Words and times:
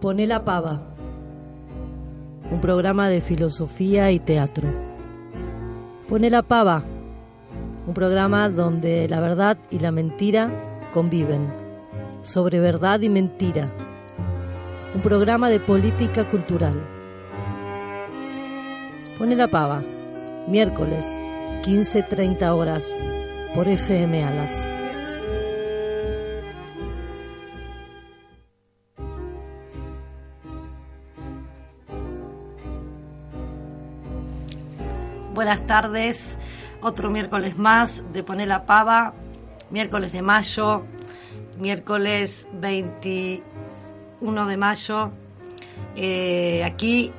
Poné 0.00 0.26
la 0.26 0.44
pava, 0.44 0.82
un 2.50 2.60
programa 2.60 3.08
de 3.08 3.22
filosofía 3.22 4.10
y 4.10 4.20
teatro. 4.20 4.68
Poné 6.06 6.28
la 6.28 6.42
pava, 6.42 6.84
un 7.86 7.94
programa 7.94 8.50
donde 8.50 9.08
la 9.08 9.20
verdad 9.20 9.56
y 9.70 9.78
la 9.78 9.92
mentira 9.92 10.50
conviven, 10.92 11.50
sobre 12.20 12.60
verdad 12.60 13.00
y 13.00 13.08
mentira. 13.08 13.72
Un 14.94 15.00
programa 15.00 15.48
de 15.48 15.60
política 15.60 16.28
cultural. 16.28 16.74
Pone 19.18 19.34
la 19.34 19.48
pava, 19.48 19.82
miércoles, 20.46 21.06
15.30 21.64 22.50
horas, 22.50 22.86
por 23.54 23.66
FM 23.66 24.24
Alas. 24.24 24.75
Buenas 35.46 35.66
tardes, 35.68 36.36
otro 36.80 37.08
miércoles 37.08 37.56
más 37.56 38.02
de 38.12 38.24
Poner 38.24 38.48
la 38.48 38.66
Pava, 38.66 39.14
miércoles 39.70 40.10
de 40.10 40.20
mayo, 40.20 40.84
miércoles 41.60 42.48
21 42.52 44.46
de 44.46 44.56
mayo, 44.56 45.12
eh, 45.94 46.64
aquí 46.64 47.12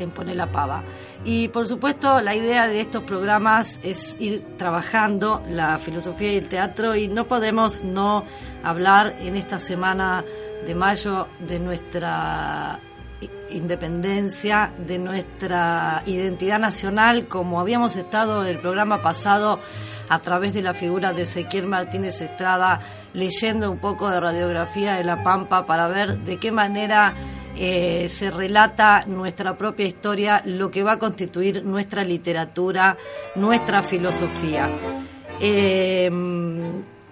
en 0.00 0.10
Poner 0.10 0.34
la 0.34 0.50
Pava. 0.50 0.82
Y 1.24 1.46
por 1.50 1.68
supuesto 1.68 2.20
la 2.20 2.34
idea 2.34 2.66
de 2.66 2.80
estos 2.80 3.04
programas 3.04 3.78
es 3.84 4.16
ir 4.18 4.56
trabajando 4.56 5.40
la 5.48 5.78
filosofía 5.78 6.32
y 6.32 6.38
el 6.38 6.48
teatro 6.48 6.96
y 6.96 7.06
no 7.06 7.28
podemos 7.28 7.84
no 7.84 8.24
hablar 8.64 9.14
en 9.20 9.36
esta 9.36 9.60
semana 9.60 10.24
de 10.66 10.74
mayo 10.74 11.28
de 11.46 11.60
nuestra 11.60 12.80
independencia, 13.50 14.72
de 14.86 14.98
nuestra 14.98 16.02
identidad 16.06 16.58
nacional, 16.58 17.26
como 17.26 17.60
habíamos 17.60 17.96
estado 17.96 18.42
en 18.42 18.48
el 18.48 18.60
programa 18.60 19.02
pasado 19.02 19.58
a 20.08 20.18
través 20.20 20.54
de 20.54 20.62
la 20.62 20.74
figura 20.74 21.12
de 21.12 21.22
Ezequiel 21.22 21.66
Martínez 21.66 22.20
Estrada, 22.20 22.80
leyendo 23.12 23.70
un 23.70 23.78
poco 23.78 24.10
de 24.10 24.20
radiografía 24.20 24.94
de 24.94 25.04
La 25.04 25.22
Pampa 25.22 25.66
para 25.66 25.88
ver 25.88 26.18
de 26.18 26.38
qué 26.38 26.50
manera 26.50 27.14
eh, 27.56 28.08
se 28.08 28.30
relata 28.30 29.04
nuestra 29.06 29.58
propia 29.58 29.86
historia, 29.86 30.42
lo 30.44 30.70
que 30.70 30.82
va 30.82 30.92
a 30.92 30.98
constituir 30.98 31.64
nuestra 31.64 32.04
literatura, 32.04 32.96
nuestra 33.34 33.82
filosofía. 33.82 34.68
Eh, 35.40 36.10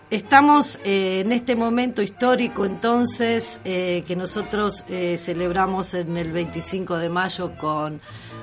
Estamos 0.09 0.79
eh, 0.85 1.23
en 1.25 1.33
este 1.33 1.57
momento 1.57 2.01
histórico 2.01 2.65
entonces 2.65 3.61
eh, 3.65 4.05
que 4.07 4.15
nosotros 4.15 4.85
eh, 4.89 5.19
celebramos 5.19 5.95
en 5.95 6.17
el 6.17 6.31
25 6.31 6.99
de 6.99 7.09
mayo 7.09 7.57
con 7.57 8.01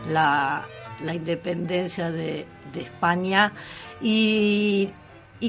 la, 0.09 0.66
independencia 1.02 2.11
de, 2.11 2.45
España. 2.75 3.53
Y, 4.02 4.92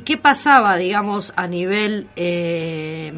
qué 0.04 0.16
pasaba, 0.16 0.76
digamos, 0.76 1.32
a 1.36 1.48
nivel 1.48 2.06
de 2.14 3.12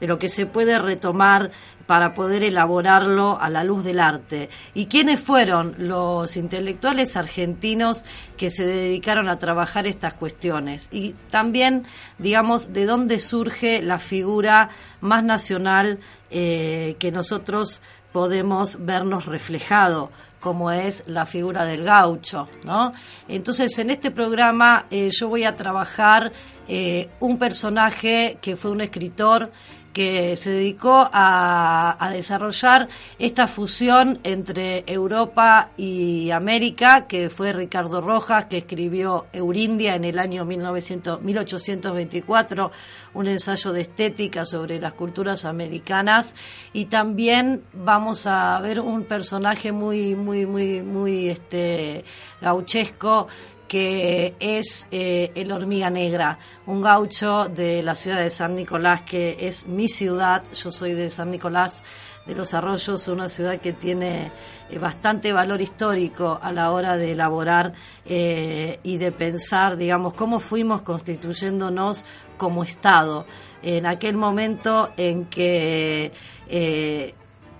lo 0.00 0.18
que 0.18 0.28
se 0.28 0.46
puede 0.46 0.78
retomar 0.78 1.50
para 1.92 2.14
poder 2.14 2.42
elaborarlo 2.42 3.38
a 3.38 3.50
la 3.50 3.64
luz 3.64 3.84
del 3.84 4.00
arte. 4.00 4.48
¿Y 4.72 4.86
quiénes 4.86 5.20
fueron 5.20 5.74
los 5.76 6.38
intelectuales 6.38 7.18
argentinos 7.18 8.06
que 8.38 8.48
se 8.48 8.64
dedicaron 8.64 9.28
a 9.28 9.38
trabajar 9.38 9.86
estas 9.86 10.14
cuestiones? 10.14 10.88
Y 10.90 11.14
también, 11.28 11.84
digamos, 12.16 12.72
de 12.72 12.86
dónde 12.86 13.18
surge 13.18 13.82
la 13.82 13.98
figura 13.98 14.70
más 15.02 15.22
nacional 15.22 15.98
eh, 16.30 16.96
que 16.98 17.12
nosotros 17.12 17.82
podemos 18.10 18.78
vernos 18.82 19.26
reflejado 19.26 20.10
como 20.40 20.70
es 20.70 21.06
la 21.08 21.26
figura 21.26 21.66
del 21.66 21.84
gaucho, 21.84 22.48
¿no? 22.64 22.94
Entonces, 23.28 23.78
en 23.78 23.90
este 23.90 24.10
programa 24.10 24.86
eh, 24.90 25.10
yo 25.12 25.28
voy 25.28 25.44
a 25.44 25.56
trabajar 25.56 26.32
eh, 26.68 27.10
un 27.20 27.38
personaje 27.38 28.38
que 28.40 28.56
fue 28.56 28.70
un 28.70 28.80
escritor 28.80 29.52
que 29.92 30.36
se 30.36 30.50
dedicó 30.50 31.08
a, 31.12 32.10
desarrollar 32.12 32.88
esta 33.18 33.46
fusión 33.46 34.20
entre 34.22 34.84
Europa 34.86 35.70
y 35.76 36.30
América, 36.30 37.06
que 37.06 37.30
fue 37.30 37.52
Ricardo 37.52 38.00
Rojas, 38.00 38.46
que 38.46 38.58
escribió 38.58 39.26
Eurindia 39.32 39.94
en 39.94 40.04
el 40.04 40.18
año 40.18 40.44
1900, 40.44 41.22
1824, 41.22 42.70
un 43.14 43.26
ensayo 43.26 43.72
de 43.72 43.82
estética 43.82 44.44
sobre 44.44 44.80
las 44.80 44.94
culturas 44.94 45.44
americanas, 45.44 46.34
y 46.72 46.86
también 46.86 47.62
vamos 47.72 48.26
a 48.26 48.60
ver 48.60 48.80
un 48.80 49.04
personaje 49.04 49.72
muy, 49.72 50.14
muy, 50.14 50.46
muy, 50.46 50.82
muy 50.82 51.28
este, 51.28 52.04
gauchesco, 52.40 53.28
que 53.72 54.34
es 54.38 54.86
eh, 54.90 55.32
el 55.34 55.50
Hormiga 55.50 55.88
Negra, 55.88 56.38
un 56.66 56.82
gaucho 56.82 57.48
de 57.48 57.82
la 57.82 57.94
ciudad 57.94 58.18
de 58.18 58.28
San 58.28 58.54
Nicolás, 58.54 59.00
que 59.00 59.34
es 59.40 59.66
mi 59.66 59.88
ciudad, 59.88 60.42
yo 60.52 60.70
soy 60.70 60.92
de 60.92 61.10
San 61.10 61.30
Nicolás 61.30 61.82
de 62.26 62.34
los 62.34 62.52
Arroyos, 62.52 63.08
una 63.08 63.30
ciudad 63.30 63.58
que 63.60 63.72
tiene 63.72 64.30
eh, 64.68 64.78
bastante 64.78 65.32
valor 65.32 65.62
histórico 65.62 66.38
a 66.42 66.52
la 66.52 66.70
hora 66.70 66.98
de 66.98 67.12
elaborar 67.12 67.72
eh, 68.04 68.78
y 68.82 68.98
de 68.98 69.10
pensar, 69.10 69.78
digamos, 69.78 70.12
cómo 70.12 70.38
fuimos 70.38 70.82
constituyéndonos 70.82 72.04
como 72.36 72.64
Estado. 72.64 73.24
En 73.62 73.86
aquel 73.86 74.18
momento 74.18 74.90
en 74.98 75.24
que 75.24 76.12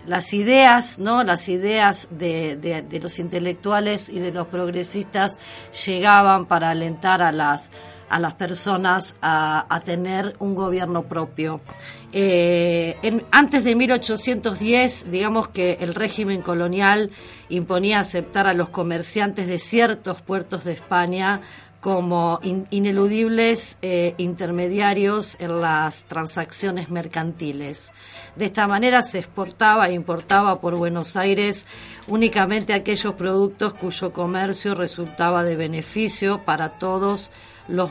las 0.07 0.33
ideas, 0.33 0.99
¿no? 0.99 1.23
Las 1.25 1.49
ideas 1.49 2.09
de, 2.11 2.57
de, 2.57 3.01
los 3.01 3.19
intelectuales 3.19 4.09
y 4.09 4.19
de 4.19 4.33
los 4.33 4.49
progresistas 4.49 5.39
llegaban 5.87 6.47
para 6.47 6.71
alentar 6.71 7.23
a 7.23 7.33
las 7.33 7.71
a 8.13 8.19
las 8.19 8.35
personas 8.35 9.17
a, 9.23 9.81
tener 9.87 10.37
un 10.39 10.55
gobierno 10.55 11.05
propio. 11.05 11.63
Eh, 12.13 13.25
antes 13.31 13.65
de 13.65 13.75
1810, 13.75 15.11
digamos 15.11 15.49
que 15.49 15.79
el 15.81 15.95
régimen 15.95 16.43
colonial 16.43 17.11
imponía 17.49 18.01
aceptar 18.01 18.47
a 18.47 18.53
los 18.53 18.69
comerciantes 18.69 19.47
de 19.47 19.59
ciertos 19.59 20.21
puertos 20.21 20.63
de 20.65 20.73
España 20.73 21.41
como 21.83 22.39
ineludibles 22.71 23.77
eh, 23.83 24.15
intermediarios 24.17 25.37
en 25.41 25.61
las 25.61 26.05
transacciones 26.05 26.91
mercantiles. 26.91 27.91
De 28.37 28.45
esta 28.45 28.69
manera 28.69 29.03
se 29.03 29.19
exportaba 29.19 29.89
e 29.89 29.93
importaba 29.93 30.61
por 30.61 30.77
Buenos 30.77 31.17
Aires 31.17 31.67
únicamente 32.07 32.73
aquellos 32.73 33.15
productos 33.15 33.75
cuyo 33.75 34.13
comercio 34.13 34.77
resultaba 34.77 35.43
de 35.43 35.57
beneficio 35.57 36.39
para 36.45 36.69
todos 36.69 37.33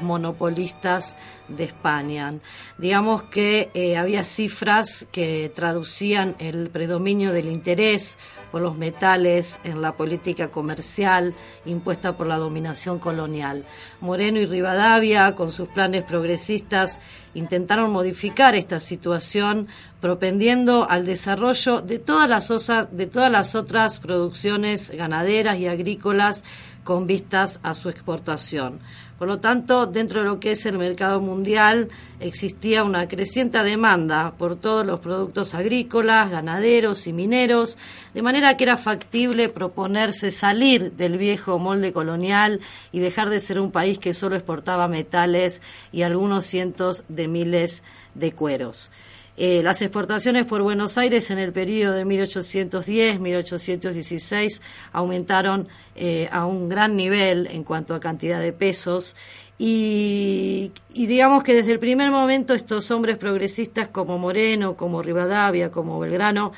monopolistas 0.02 1.16
de 1.48 1.66
España. 1.66 2.34
Digamos 2.78 3.24
que 3.24 3.70
eh, 3.74 3.98
había 3.98 4.24
cifras 4.24 5.08
que 5.12 5.52
traducían 5.54 6.36
el 6.40 6.70
predominio 6.70 7.32
del 7.32 7.48
interés 7.48 8.18
por 8.52 8.62
los 8.62 8.78
metales 8.78 9.59
en 9.64 9.82
la 9.82 9.96
política 9.96 10.50
comercial 10.50 11.34
impuesta 11.66 12.18
por 12.18 12.28
la 12.28 12.38
dominación 12.38 13.00
colonial. 13.00 13.64
Moreno 14.02 14.40
y 14.40 14.46
Rivadavia, 14.46 15.36
con 15.36 15.52
sus 15.52 15.70
planes 15.70 16.03
progresistas, 16.03 17.00
intentaron 17.34 17.92
modificar 17.92 18.56
esta 18.56 18.80
situación 18.80 19.68
propendiendo 20.02 20.90
al 20.90 21.06
desarrollo 21.06 21.82
de 21.82 22.00
todas 22.00 22.30
las, 22.30 22.48
de 22.92 23.08
todas 23.08 23.32
las 23.32 23.56
otras 23.56 24.00
producciones 24.00 24.92
ganaderas 24.92 25.58
y 25.58 25.68
agrícolas 25.68 26.44
con 26.84 27.08
vistas 27.08 27.59
a 27.64 27.74
su 27.74 27.90
exportación. 27.90 28.80
Por 29.22 29.28
lo 29.28 29.40
tanto, 29.40 29.86
dentro 29.86 30.22
de 30.22 30.26
lo 30.26 30.40
que 30.40 30.54
es 30.54 30.66
el 30.66 30.80
mercado 30.80 31.22
mundial, 31.22 31.90
existía 32.20 32.84
una 32.84 33.08
creciente 33.08 33.64
demanda 33.64 34.34
por 34.35 34.56
todos 34.56 34.84
los 34.84 35.00
productos 35.00 35.53
agrícolas, 35.53 36.32
ganaderos 36.32 37.06
y 37.06 37.14
mineros, 37.14 37.78
de 38.16 38.23
manera 38.23 38.58
que 38.58 38.64
era 38.64 38.78
factible 38.78 39.47
proponerse 39.50 40.32
salir 40.32 40.94
del 40.94 41.20
viejo 41.20 41.59
molde 41.59 41.94
colonial 41.94 42.62
y 42.91 43.00
dejar 43.00 43.29
de 43.29 43.41
ser 43.41 43.59
un 43.59 43.70
país 43.70 44.00
que 44.00 44.16
solo 44.16 44.35
exportaba 44.35 44.88
metales 44.88 45.62
y 45.91 46.02
algunos 46.02 46.47
cientos 46.47 47.03
de 47.08 47.28
miles 47.28 47.84
de 48.16 48.32
cueros. 48.32 48.91
Eh, 49.43 49.64
las 49.64 49.82
exportaciones 49.82 50.46
por 50.46 50.61
Buenos 50.61 50.99
Aires 50.99 51.32
en 51.32 51.40
el 51.40 51.52
periodo 51.52 51.96
de 51.96 52.05
1810-1816 52.05 54.61
aumentaron 54.91 55.67
eh, 55.96 56.29
a 56.32 56.46
un 56.46 56.70
gran 56.70 56.96
nivel 56.96 57.47
en 57.47 57.64
cuanto 57.64 57.96
a 57.96 57.99
cantidad 57.99 58.40
de 58.40 58.53
pesos. 58.53 59.16
Y, 59.58 60.71
digamos 61.08 61.44
que 61.44 61.53
desde 61.53 61.72
el 61.72 61.80
primer 61.80 62.12
momento 62.12 62.53
estos 62.53 62.92
hombres 62.92 63.18
progresistas 63.18 63.88
como 63.88 64.18
Moreno, 64.18 64.76
como 64.76 65.02
Rivadavia, 65.02 65.72
como 65.72 66.00
Belgrano, 66.00 66.52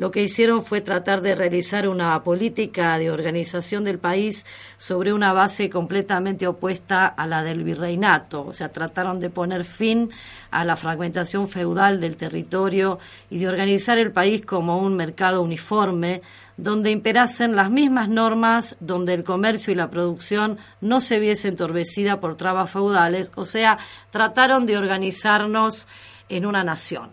lo 0.00 0.10
que 0.10 0.22
hicieron 0.22 0.62
fue 0.62 0.80
tratar 0.80 1.20
de 1.20 1.34
realizar 1.34 1.86
una 1.86 2.22
política 2.22 2.96
de 2.96 3.10
organización 3.10 3.84
del 3.84 3.98
país 3.98 4.46
sobre 4.78 5.12
una 5.12 5.34
base 5.34 5.68
completamente 5.68 6.46
opuesta 6.46 7.06
a 7.06 7.26
la 7.26 7.42
del 7.42 7.64
virreinato. 7.64 8.46
O 8.46 8.54
sea, 8.54 8.72
trataron 8.72 9.20
de 9.20 9.28
poner 9.28 9.64
fin 9.64 10.08
a 10.50 10.64
la 10.64 10.76
fragmentación 10.76 11.48
feudal 11.48 12.00
del 12.00 12.16
territorio 12.16 12.98
y 13.28 13.40
de 13.40 13.48
organizar 13.48 13.98
el 13.98 14.10
país 14.10 14.44
como 14.46 14.78
un 14.78 14.96
mercado 14.96 15.42
uniforme 15.42 16.22
donde 16.62 16.90
imperasen 16.90 17.56
las 17.56 17.70
mismas 17.70 18.08
normas, 18.08 18.76
donde 18.80 19.14
el 19.14 19.24
comercio 19.24 19.72
y 19.72 19.76
la 19.76 19.90
producción 19.90 20.58
no 20.80 21.00
se 21.00 21.18
viese 21.18 21.48
entorpecida 21.48 22.20
por 22.20 22.36
trabas 22.36 22.70
feudales, 22.70 23.32
o 23.34 23.46
sea, 23.46 23.78
trataron 24.10 24.66
de 24.66 24.76
organizarnos 24.76 25.88
en 26.28 26.46
una 26.46 26.62
nación. 26.64 27.10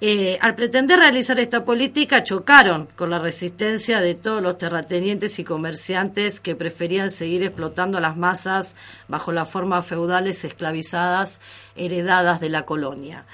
Eh, 0.00 0.38
al 0.40 0.54
pretender 0.54 1.00
realizar 1.00 1.40
esta 1.40 1.64
política 1.64 2.22
chocaron 2.22 2.88
con 2.94 3.10
la 3.10 3.18
resistencia 3.18 4.00
de 4.00 4.14
todos 4.14 4.40
los 4.40 4.56
terratenientes 4.56 5.40
y 5.40 5.44
comerciantes 5.44 6.38
que 6.38 6.54
preferían 6.54 7.10
seguir 7.10 7.42
explotando 7.42 7.98
a 7.98 8.00
las 8.00 8.16
masas 8.16 8.76
bajo 9.08 9.32
las 9.32 9.48
formas 9.48 9.84
feudales 9.84 10.44
esclavizadas 10.44 11.40
heredadas 11.74 12.38
de 12.38 12.48
la 12.48 12.64
colonia. 12.64 13.24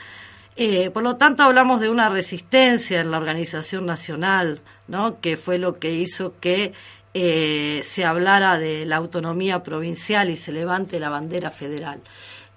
Eh, 0.56 0.90
por 0.90 1.02
lo 1.02 1.16
tanto, 1.16 1.42
hablamos 1.42 1.80
de 1.80 1.90
una 1.90 2.08
resistencia 2.08 3.00
en 3.00 3.10
la 3.10 3.18
organización 3.18 3.84
nacional, 3.84 4.62
¿no? 4.88 5.20
que 5.20 5.36
fue 5.36 5.58
lo 5.58 5.78
que 5.78 5.92
hizo 5.92 6.34
que 6.40 6.72
eh, 7.14 7.80
se 7.84 8.04
hablara 8.04 8.58
de 8.58 8.86
la 8.86 8.96
autonomía 8.96 9.62
provincial 9.62 10.30
y 10.30 10.36
se 10.36 10.52
levante 10.52 10.98
la 10.98 11.10
bandera 11.10 11.50
federal. 11.50 12.00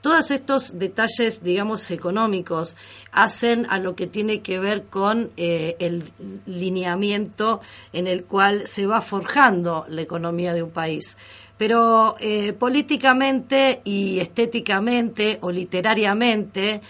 Todos 0.02 0.32
estos 0.32 0.78
detalles, 0.78 1.44
digamos, 1.44 1.90
económicos 1.92 2.76
hacen 3.12 3.66
a 3.70 3.80
lo 3.80 3.96
que 3.96 4.08
tiene 4.08 4.42
que 4.42 4.60
ver 4.60 4.84
con 4.86 5.32
eh, 5.38 5.76
el 5.80 6.04
lineamiento 6.46 7.62
en 7.94 8.08
el 8.08 8.24
cual 8.24 8.68
se 8.68 8.86
va 8.86 9.02
forjando 9.02 9.86
la 9.90 10.02
economía 10.02 10.54
de 10.54 10.64
un 10.64 10.72
país 10.72 11.18
pero 11.58 12.16
eh, 12.20 12.54
políticamente 12.54 13.82
y 13.84 14.20
estéticamente 14.20 15.40
o 15.42 15.52
literariamente, 15.52 16.82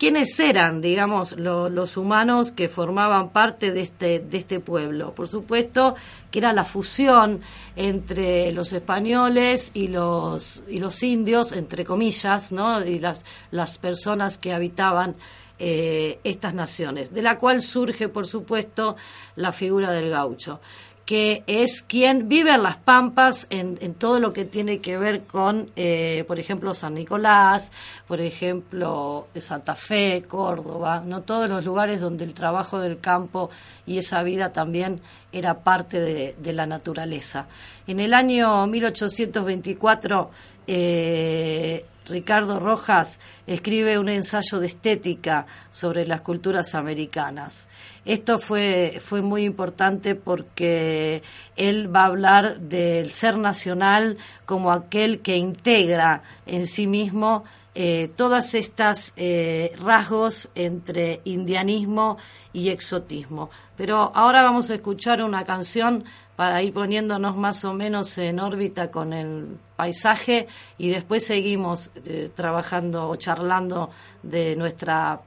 ¿quiénes 0.00 0.40
eran, 0.40 0.80
digamos, 0.80 1.36
los 1.36 1.96
humanos 1.98 2.52
que 2.52 2.70
formaban 2.70 3.28
parte 3.28 3.70
de 3.70 3.82
este, 3.82 4.18
de 4.18 4.38
este 4.38 4.58
pueblo? 4.58 5.14
Por 5.14 5.28
supuesto 5.28 5.94
que 6.30 6.38
era 6.38 6.54
la 6.54 6.64
fusión 6.64 7.42
entre 7.76 8.50
los 8.52 8.72
españoles 8.72 9.72
y 9.74 9.88
los, 9.88 10.62
y 10.68 10.78
los 10.78 11.02
indios, 11.02 11.52
entre 11.52 11.84
comillas, 11.84 12.50
¿no? 12.50 12.82
y 12.82 12.98
las, 12.98 13.26
las 13.50 13.76
personas 13.76 14.38
que 14.38 14.54
habitaban 14.54 15.16
eh, 15.58 16.18
estas 16.24 16.54
naciones, 16.54 17.12
de 17.12 17.20
la 17.20 17.36
cual 17.36 17.60
surge, 17.60 18.08
por 18.08 18.26
supuesto, 18.26 18.96
la 19.36 19.52
figura 19.52 19.90
del 19.92 20.08
gaucho 20.08 20.60
que 21.10 21.42
es 21.48 21.82
quien 21.82 22.28
vive 22.28 22.54
en 22.54 22.62
las 22.62 22.76
Pampas 22.76 23.48
en, 23.50 23.94
todo 23.94 24.20
lo 24.20 24.32
que 24.32 24.44
tiene 24.44 24.78
que 24.78 24.96
ver 24.96 25.24
con, 25.24 25.68
eh, 25.74 26.22
por 26.28 26.38
ejemplo, 26.38 26.72
San 26.72 26.94
Nicolás, 26.94 27.72
por 28.06 28.20
ejemplo, 28.20 29.26
Santa 29.34 29.74
Fe, 29.74 30.22
Córdoba, 30.28 31.02
no 31.04 31.22
todos 31.22 31.48
los 31.48 31.64
lugares 31.64 32.00
donde 32.00 32.22
el 32.22 32.32
trabajo 32.32 32.78
del 32.78 33.00
campo 33.00 33.50
y 33.86 33.98
esa 33.98 34.22
vida 34.22 34.52
también 34.52 35.00
era 35.32 35.64
parte 35.64 35.98
de, 35.98 36.52
la 36.52 36.66
naturaleza. 36.66 37.48
En 37.88 37.98
el 37.98 38.14
año 38.14 38.68
1824, 38.68 40.30
eh, 40.68 41.86
Ricardo 42.10 42.60
Rojas 42.60 43.20
escribe 43.46 43.98
un 43.98 44.08
ensayo 44.08 44.58
de 44.58 44.66
estética 44.66 45.46
sobre 45.70 46.06
las 46.06 46.20
culturas 46.20 46.74
americanas. 46.74 47.68
Esto 48.04 48.38
fue, 48.38 49.00
fue 49.02 49.22
muy 49.22 49.44
importante 49.44 50.14
porque 50.14 51.22
él 51.56 51.94
va 51.94 52.02
a 52.02 52.06
hablar 52.06 52.60
del 52.60 53.10
ser 53.10 53.38
nacional 53.38 54.18
como 54.44 54.72
aquel 54.72 55.20
que 55.20 55.36
integra 55.36 56.22
en 56.46 56.66
sí 56.66 56.86
mismo 56.86 57.44
eh, 57.74 58.10
todas 58.16 58.54
estas 58.54 59.12
eh, 59.16 59.72
rasgos 59.78 60.50
entre 60.56 61.20
indianismo 61.24 62.18
y 62.52 62.70
exotismo. 62.70 63.48
Pero 63.76 64.10
ahora 64.14 64.42
vamos 64.42 64.70
a 64.70 64.74
escuchar 64.74 65.22
una 65.22 65.44
canción 65.44 66.04
para 66.40 66.62
ir 66.62 66.72
poniéndonos 66.72 67.36
más 67.36 67.66
o 67.66 67.74
menos 67.74 68.16
en 68.16 68.40
órbita 68.40 68.90
con 68.90 69.12
el 69.12 69.58
paisaje 69.76 70.48
y 70.78 70.88
después 70.88 71.26
seguimos 71.26 71.90
eh, 72.06 72.30
trabajando 72.34 73.10
o 73.10 73.16
charlando 73.16 73.90
de 74.22 74.56
nuestra 74.56 75.20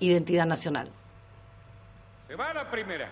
identidad 0.00 0.46
nacional. 0.46 0.88
Se 2.28 2.34
va 2.34 2.54
la 2.54 2.70
primera. 2.70 3.10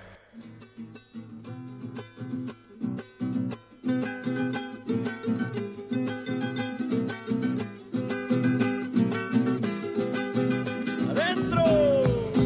Adentro. 11.11 11.65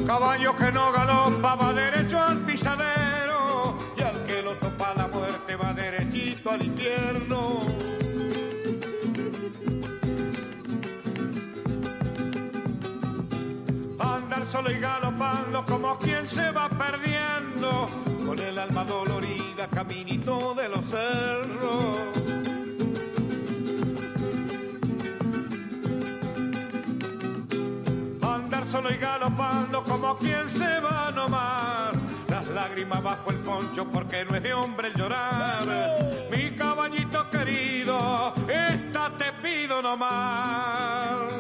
Caballo 0.05 0.57
que 0.57 0.73
no 0.73 0.91
galopa 0.91 1.55
va 1.55 1.73
derecho 1.75 2.19
al 2.19 2.40
muerte 5.51 5.57
va 5.57 5.73
derechito 5.73 6.51
al 6.51 6.65
infierno. 6.65 7.61
solo 14.49 14.71
y 14.73 14.81
galopando 14.81 15.65
como 15.65 15.97
quien 15.99 16.27
se 16.27 16.51
va 16.51 16.69
perdiendo, 16.69 17.89
con 18.27 18.37
el 18.41 18.59
alma 18.59 18.85
dolorida, 18.85 19.69
caminito 19.69 20.55
de 20.55 20.69
los 20.69 20.85
cerros. 20.89 22.01
Andar 28.23 28.67
solo 28.67 28.91
y 28.91 28.97
galopando 28.97 29.85
como 29.85 30.19
quien 30.19 30.49
se 30.49 30.81
va 30.81 31.13
nomás, 31.13 31.80
lágrimas 32.55 33.03
bajo 33.03 33.31
el 33.31 33.39
poncho 33.39 33.87
porque 33.87 34.25
no 34.25 34.37
es 34.37 34.43
de 34.43 34.55
hombre 34.55 34.89
el 34.89 34.95
llorar. 34.95 36.11
Mi 36.31 36.51
caballito 36.57 37.29
querido, 37.31 38.35
esta 38.49 39.11
te 39.17 39.33
pido 39.43 39.81
nomás. 39.83 41.33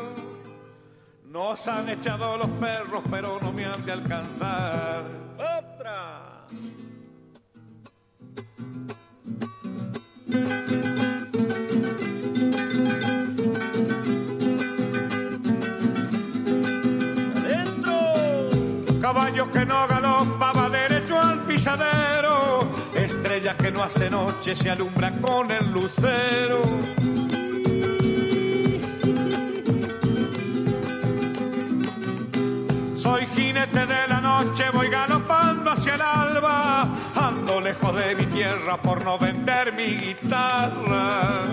Nos 1.30 1.68
han 1.68 1.88
echado 1.88 2.36
los 2.36 2.50
perros, 2.50 3.02
pero 3.08 3.38
no 3.40 3.52
me 3.52 3.64
han 3.64 3.84
de 3.86 3.92
alcanzar. 3.92 5.04
¡Otra! 5.36 6.46
¡Adentro! 17.36 19.00
Caballo 19.00 19.50
que 19.52 19.64
no 19.64 19.86
Estrella 22.94 23.54
que 23.54 23.70
no 23.70 23.82
hace 23.82 24.08
noche 24.08 24.56
se 24.56 24.70
alumbra 24.70 25.12
con 25.20 25.50
el 25.50 25.70
lucero 25.70 26.62
Soy 32.94 33.26
jinete 33.34 33.86
de 33.86 34.08
la 34.08 34.20
noche, 34.22 34.70
voy 34.72 34.88
galopando 34.88 35.70
hacia 35.72 35.96
el 35.96 36.00
alba, 36.00 36.94
ando 37.14 37.60
lejos 37.60 37.94
de 37.94 38.14
mi 38.14 38.26
tierra 38.26 38.80
por 38.80 39.04
no 39.04 39.18
vender 39.18 39.74
mi 39.74 39.96
guitarra. 39.96 41.44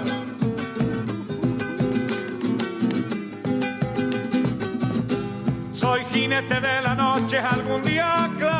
Soy 5.73 6.01
jinete 6.13 6.61
de 6.61 6.81
la 6.81 6.95
noche, 6.95 7.39
algún 7.39 7.81
día 7.83 8.23
aclarará. 8.25 8.56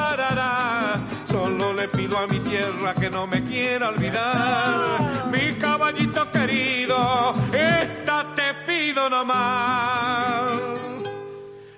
Pido 1.92 2.18
a 2.18 2.28
mi 2.28 2.40
tierra 2.40 2.94
que 2.94 3.10
no 3.10 3.28
me 3.28 3.44
quiera 3.44 3.90
olvidar. 3.90 5.28
Mi 5.32 5.56
caballito 5.56 6.32
querido, 6.32 7.36
esta 7.52 8.34
te 8.36 8.54
pido 8.66 9.10
nomás. 9.10 10.52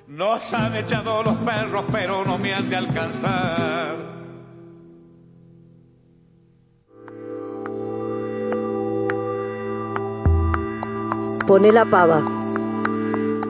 Nos 0.08 0.54
han 0.54 0.75
echado 0.75 1.24
los 1.24 1.36
perros, 1.38 1.86
pero 1.92 2.24
no 2.25 2.38
me 2.38 2.54
han 2.54 2.70
de 2.70 2.75
alcanzar. 2.75 3.98
Pone 11.48 11.72
la 11.72 11.86
pava. 11.86 12.20
Un 12.20 13.42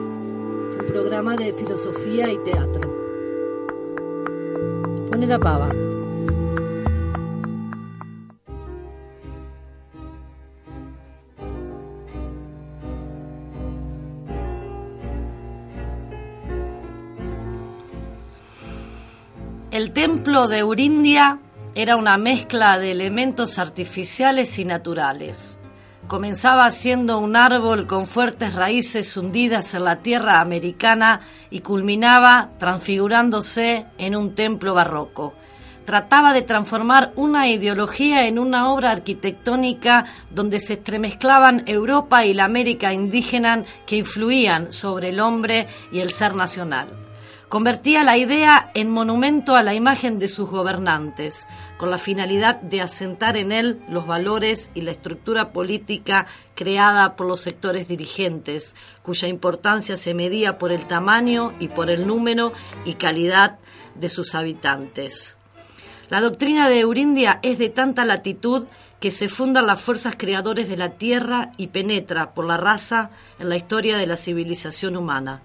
programa 0.86 1.34
de 1.36 1.52
filosofía 1.52 2.30
y 2.30 2.38
teatro. 2.38 2.80
Pone 5.10 5.26
la 5.26 5.38
pava. 5.38 5.68
El 19.80 19.92
templo 19.92 20.46
de 20.46 20.58
Eurindia 20.58 21.38
era 21.74 21.96
una 21.96 22.18
mezcla 22.18 22.78
de 22.78 22.92
elementos 22.92 23.58
artificiales 23.58 24.58
y 24.58 24.66
naturales. 24.66 25.58
Comenzaba 26.06 26.70
siendo 26.70 27.18
un 27.18 27.34
árbol 27.34 27.86
con 27.86 28.06
fuertes 28.06 28.52
raíces 28.52 29.16
hundidas 29.16 29.72
en 29.72 29.84
la 29.84 30.02
tierra 30.02 30.42
americana 30.42 31.22
y 31.48 31.60
culminaba 31.60 32.50
transfigurándose 32.58 33.86
en 33.96 34.16
un 34.16 34.34
templo 34.34 34.74
barroco. 34.74 35.32
Trataba 35.86 36.34
de 36.34 36.42
transformar 36.42 37.14
una 37.16 37.48
ideología 37.48 38.26
en 38.26 38.38
una 38.38 38.70
obra 38.70 38.90
arquitectónica 38.90 40.04
donde 40.30 40.60
se 40.60 40.74
entremezclaban 40.74 41.62
Europa 41.64 42.26
y 42.26 42.34
la 42.34 42.44
América 42.44 42.92
indígena 42.92 43.64
que 43.86 43.96
influían 43.96 44.72
sobre 44.72 45.08
el 45.08 45.20
hombre 45.20 45.68
y 45.90 46.00
el 46.00 46.10
ser 46.10 46.34
nacional 46.34 47.09
convertía 47.50 48.04
la 48.04 48.16
idea 48.16 48.70
en 48.74 48.92
monumento 48.92 49.56
a 49.56 49.64
la 49.64 49.74
imagen 49.74 50.20
de 50.20 50.28
sus 50.28 50.48
gobernantes, 50.48 51.48
con 51.78 51.90
la 51.90 51.98
finalidad 51.98 52.60
de 52.60 52.80
asentar 52.80 53.36
en 53.36 53.50
él 53.50 53.80
los 53.88 54.06
valores 54.06 54.70
y 54.72 54.82
la 54.82 54.92
estructura 54.92 55.52
política 55.52 56.28
creada 56.54 57.16
por 57.16 57.26
los 57.26 57.40
sectores 57.40 57.88
dirigentes, 57.88 58.76
cuya 59.02 59.26
importancia 59.26 59.96
se 59.96 60.14
medía 60.14 60.58
por 60.58 60.70
el 60.70 60.84
tamaño 60.84 61.52
y 61.58 61.66
por 61.66 61.90
el 61.90 62.06
número 62.06 62.52
y 62.84 62.94
calidad 62.94 63.58
de 63.96 64.08
sus 64.10 64.36
habitantes. 64.36 65.36
La 66.08 66.20
doctrina 66.20 66.68
de 66.68 66.78
Eurindia 66.78 67.40
es 67.42 67.58
de 67.58 67.68
tanta 67.68 68.04
latitud 68.04 68.66
que 69.00 69.10
se 69.10 69.28
fundan 69.28 69.66
las 69.66 69.80
fuerzas 69.80 70.14
creadores 70.16 70.68
de 70.68 70.76
la 70.76 70.90
tierra 70.90 71.50
y 71.56 71.68
penetra 71.68 72.32
por 72.32 72.44
la 72.44 72.58
raza 72.58 73.10
en 73.40 73.48
la 73.48 73.56
historia 73.56 73.96
de 73.96 74.06
la 74.06 74.16
civilización 74.16 74.96
humana. 74.96 75.42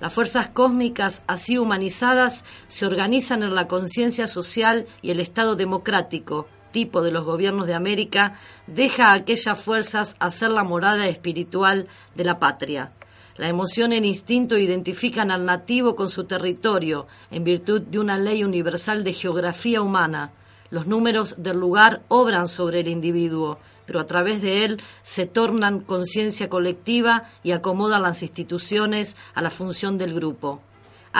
Las 0.00 0.12
fuerzas 0.12 0.48
cósmicas 0.48 1.22
así 1.26 1.58
humanizadas 1.58 2.44
se 2.68 2.86
organizan 2.86 3.42
en 3.42 3.54
la 3.54 3.66
conciencia 3.66 4.28
social 4.28 4.86
y 5.02 5.10
el 5.10 5.18
Estado 5.18 5.56
democrático, 5.56 6.46
tipo 6.70 7.02
de 7.02 7.10
los 7.10 7.24
gobiernos 7.24 7.66
de 7.66 7.74
América, 7.74 8.38
deja 8.68 9.08
a 9.08 9.14
aquellas 9.14 9.60
fuerzas 9.60 10.14
hacer 10.20 10.50
la 10.50 10.62
morada 10.62 11.08
espiritual 11.08 11.88
de 12.14 12.24
la 12.24 12.38
patria. 12.38 12.92
La 13.38 13.48
emoción 13.48 13.92
y 13.92 13.96
instinto 13.96 14.56
identifican 14.56 15.30
al 15.30 15.44
nativo 15.44 15.96
con 15.96 16.10
su 16.10 16.24
territorio, 16.24 17.06
en 17.30 17.44
virtud 17.44 17.82
de 17.82 17.98
una 17.98 18.18
ley 18.18 18.44
universal 18.44 19.04
de 19.04 19.12
geografía 19.12 19.80
humana. 19.80 20.32
Los 20.70 20.86
números 20.86 21.36
del 21.38 21.58
lugar 21.58 22.02
obran 22.08 22.48
sobre 22.48 22.80
el 22.80 22.88
individuo, 22.88 23.58
pero 23.88 24.00
a 24.00 24.06
través 24.06 24.42
de 24.42 24.66
él 24.66 24.76
se 25.02 25.24
tornan 25.24 25.80
conciencia 25.80 26.50
colectiva 26.50 27.24
y 27.42 27.52
acomodan 27.52 28.02
las 28.02 28.22
instituciones 28.22 29.16
a 29.34 29.40
la 29.40 29.50
función 29.50 29.96
del 29.96 30.12
grupo. 30.14 30.60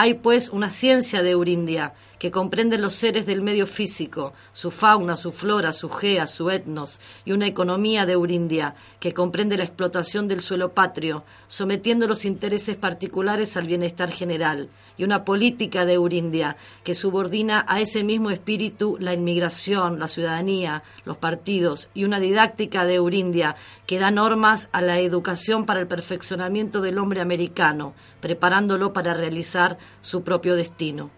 Hay 0.01 0.13
pues 0.13 0.47
una 0.47 0.69
ciencia 0.69 1.23
de 1.23 1.31
Eurindia 1.31 1.93
que 2.19 2.31
comprende 2.31 2.77
los 2.77 2.93
seres 2.93 3.25
del 3.25 3.41
medio 3.41 3.65
físico, 3.65 4.33
su 4.51 4.71
fauna, 4.71 5.17
su 5.17 5.31
flora, 5.31 5.73
su 5.73 5.89
gea, 5.89 6.27
su 6.27 6.49
etnos, 6.49 6.99
y 7.25 7.31
una 7.31 7.47
economía 7.47 8.05
de 8.05 8.13
Eurindia 8.13 8.75
que 8.99 9.13
comprende 9.13 9.57
la 9.57 9.63
explotación 9.63 10.27
del 10.27 10.41
suelo 10.41 10.73
patrio, 10.73 11.23
sometiendo 11.47 12.07
los 12.07 12.25
intereses 12.25 12.75
particulares 12.75 13.55
al 13.57 13.67
bienestar 13.67 14.11
general, 14.11 14.69
y 14.97 15.05
una 15.05 15.23
política 15.23 15.85
de 15.85 15.93
Eurindia 15.93 16.57
que 16.83 16.93
subordina 16.93 17.65
a 17.67 17.79
ese 17.79 18.03
mismo 18.03 18.31
espíritu 18.31 18.97
la 18.99 19.13
inmigración, 19.13 19.99
la 19.99 20.09
ciudadanía, 20.09 20.83
los 21.05 21.17
partidos, 21.17 21.87
y 21.93 22.03
una 22.03 22.19
didáctica 22.19 22.85
de 22.85 22.95
Eurindia 22.95 23.55
que 23.85 23.99
da 23.99 24.11
normas 24.11 24.67
a 24.73 24.81
la 24.81 24.99
educación 24.99 25.65
para 25.65 25.79
el 25.79 25.87
perfeccionamiento 25.87 26.81
del 26.81 26.99
hombre 26.99 27.21
americano, 27.21 27.93
preparándolo 28.19 28.91
para 28.91 29.13
realizar 29.13 29.77
su 30.01 30.23
propio 30.23 30.55
destino. 30.55 31.11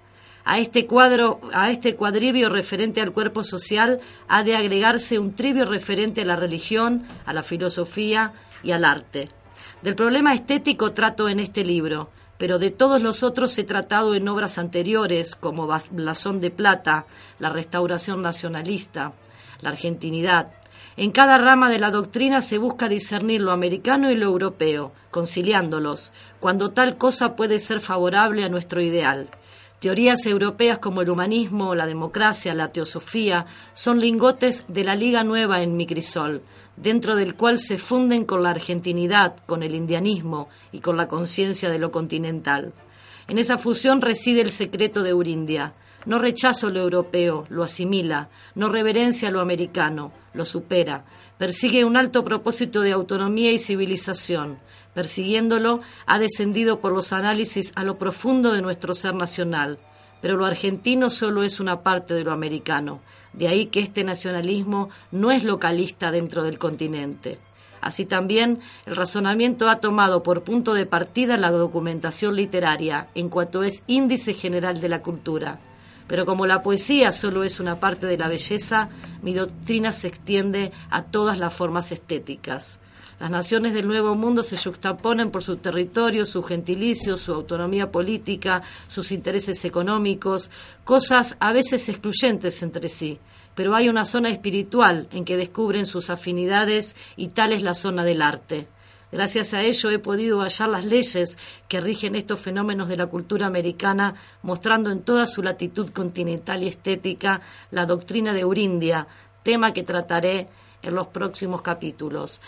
A 0.43 0.59
este 0.59 0.87
cuadro, 0.87 1.39
a 1.53 1.69
este 1.69 1.95
cuadribio 1.95 2.49
referente 2.49 3.01
al 3.01 3.11
cuerpo 3.11 3.43
social 3.43 3.99
ha 4.27 4.43
de 4.43 4.55
agregarse 4.55 5.19
un 5.19 5.35
trivio 5.35 5.65
referente 5.65 6.21
a 6.21 6.25
la 6.25 6.35
religión, 6.35 7.05
a 7.25 7.33
la 7.33 7.43
filosofía 7.43 8.33
y 8.63 8.71
al 8.71 8.85
arte. 8.85 9.29
Del 9.83 9.95
problema 9.95 10.33
estético 10.33 10.93
trato 10.93 11.29
en 11.29 11.39
este 11.39 11.63
libro, 11.63 12.09
pero 12.37 12.57
de 12.57 12.71
todos 12.71 13.01
los 13.01 13.21
otros 13.21 13.55
he 13.59 13.63
tratado 13.63 14.15
en 14.15 14.27
obras 14.27 14.57
anteriores 14.57 15.35
como 15.35 15.67
Blasón 15.91 16.41
de 16.41 16.49
Plata, 16.49 17.05
la 17.37 17.49
restauración 17.49 18.23
nacionalista, 18.23 19.13
la 19.61 19.69
argentinidad. 19.69 20.51
En 20.97 21.11
cada 21.11 21.37
rama 21.37 21.69
de 21.69 21.79
la 21.79 21.89
doctrina 21.89 22.41
se 22.41 22.57
busca 22.57 22.89
discernir 22.89 23.41
lo 23.41 23.51
americano 23.51 24.11
y 24.11 24.15
lo 24.15 24.25
europeo, 24.25 24.91
conciliándolos, 25.09 26.11
cuando 26.39 26.71
tal 26.71 26.97
cosa 26.97 27.35
puede 27.35 27.59
ser 27.59 27.79
favorable 27.79 28.43
a 28.43 28.49
nuestro 28.49 28.81
ideal. 28.81 29.29
Teorías 29.79 30.25
europeas 30.27 30.77
como 30.77 31.01
el 31.01 31.09
humanismo, 31.09 31.73
la 31.73 31.87
democracia, 31.87 32.53
la 32.53 32.71
teosofía 32.71 33.47
son 33.73 33.99
lingotes 33.99 34.63
de 34.67 34.83
la 34.83 34.95
Liga 34.95 35.23
Nueva 35.23 35.63
en 35.63 35.75
Micrisol, 35.75 36.43
dentro 36.75 37.15
del 37.15 37.35
cual 37.35 37.57
se 37.57 37.77
funden 37.77 38.25
con 38.25 38.43
la 38.43 38.51
argentinidad, 38.51 39.37
con 39.47 39.63
el 39.63 39.73
indianismo 39.73 40.49
y 40.71 40.81
con 40.81 40.97
la 40.97 41.07
conciencia 41.07 41.69
de 41.69 41.79
lo 41.79 41.91
continental. 41.91 42.73
En 43.27 43.37
esa 43.37 43.57
fusión 43.57 44.01
reside 44.01 44.41
el 44.41 44.51
secreto 44.51 45.03
de 45.03 45.11
Eurindia. 45.11 45.73
No 46.05 46.19
rechazo 46.19 46.69
lo 46.69 46.79
europeo, 46.79 47.45
lo 47.49 47.63
asimila, 47.63 48.29
no 48.55 48.69
reverencia 48.69 49.31
lo 49.31 49.39
americano, 49.39 50.11
lo 50.33 50.45
supera, 50.45 51.05
persigue 51.37 51.85
un 51.85 51.97
alto 51.97 52.23
propósito 52.23 52.81
de 52.81 52.91
autonomía 52.91 53.51
y 53.51 53.59
civilización, 53.59 54.57
Persiguiéndolo, 54.93 55.81
ha 56.05 56.19
descendido 56.19 56.79
por 56.79 56.91
los 56.91 57.13
análisis 57.13 57.71
a 57.75 57.83
lo 57.83 57.97
profundo 57.97 58.51
de 58.51 58.61
nuestro 58.61 58.93
ser 58.93 59.15
nacional. 59.15 59.79
Pero 60.21 60.37
lo 60.37 60.45
argentino 60.45 61.09
solo 61.09 61.43
es 61.43 61.59
una 61.59 61.81
parte 61.81 62.13
de 62.13 62.23
lo 62.23 62.31
americano. 62.31 62.99
De 63.33 63.47
ahí 63.47 63.67
que 63.67 63.79
este 63.79 64.03
nacionalismo 64.03 64.89
no 65.11 65.31
es 65.31 65.43
localista 65.43 66.11
dentro 66.11 66.43
del 66.43 66.59
continente. 66.59 67.39
Así 67.79 68.05
también, 68.05 68.59
el 68.85 68.95
razonamiento 68.95 69.67
ha 69.67 69.79
tomado 69.79 70.21
por 70.21 70.43
punto 70.43 70.73
de 70.73 70.85
partida 70.85 71.37
la 71.37 71.49
documentación 71.49 72.35
literaria, 72.35 73.07
en 73.15 73.29
cuanto 73.29 73.63
es 73.63 73.81
índice 73.87 74.33
general 74.33 74.79
de 74.81 74.89
la 74.89 75.01
cultura. 75.01 75.59
Pero 76.11 76.25
como 76.25 76.45
la 76.45 76.61
poesía 76.61 77.13
solo 77.13 77.45
es 77.45 77.61
una 77.61 77.79
parte 77.79 78.05
de 78.05 78.17
la 78.17 78.27
belleza, 78.27 78.89
mi 79.21 79.33
doctrina 79.33 79.93
se 79.93 80.09
extiende 80.09 80.73
a 80.89 81.03
todas 81.03 81.39
las 81.39 81.53
formas 81.53 81.93
estéticas. 81.93 82.81
Las 83.17 83.31
naciones 83.31 83.73
del 83.73 83.87
Nuevo 83.87 84.13
Mundo 84.13 84.43
se 84.43 84.57
juxtaponen 84.57 85.31
por 85.31 85.41
su 85.41 85.55
territorio, 85.55 86.25
su 86.25 86.43
gentilicio, 86.43 87.15
su 87.15 87.31
autonomía 87.31 87.91
política, 87.91 88.61
sus 88.89 89.13
intereses 89.13 89.63
económicos, 89.63 90.51
cosas 90.83 91.37
a 91.39 91.53
veces 91.53 91.87
excluyentes 91.87 92.61
entre 92.61 92.89
sí. 92.89 93.17
Pero 93.55 93.73
hay 93.73 93.87
una 93.87 94.03
zona 94.03 94.31
espiritual 94.31 95.07
en 95.13 95.23
que 95.23 95.37
descubren 95.37 95.85
sus 95.85 96.09
afinidades 96.09 96.97
y 97.15 97.29
tal 97.29 97.53
es 97.53 97.63
la 97.63 97.73
zona 97.73 98.03
del 98.03 98.21
arte. 98.21 98.67
Gracias 99.11 99.53
a 99.53 99.61
ello 99.61 99.89
he 99.89 99.99
podido 99.99 100.41
hallar 100.41 100.69
las 100.69 100.85
leyes 100.85 101.37
que 101.67 101.81
rigen 101.81 102.15
estos 102.15 102.39
fenómenos 102.39 102.87
de 102.87 102.95
la 102.95 103.07
cultura 103.07 103.45
americana, 103.45 104.15
mostrando 104.41 104.89
en 104.89 105.01
toda 105.01 105.27
su 105.27 105.43
latitud 105.43 105.89
continental 105.91 106.63
y 106.63 106.67
estética 106.67 107.41
la 107.71 107.85
doctrina 107.85 108.33
de 108.33 108.41
Eurindia, 108.41 109.07
tema 109.43 109.73
que 109.73 109.83
trataré 109.83 110.47
en 110.81 110.95
los 110.95 111.07
próximos 111.07 111.61
capítulos. 111.61 112.41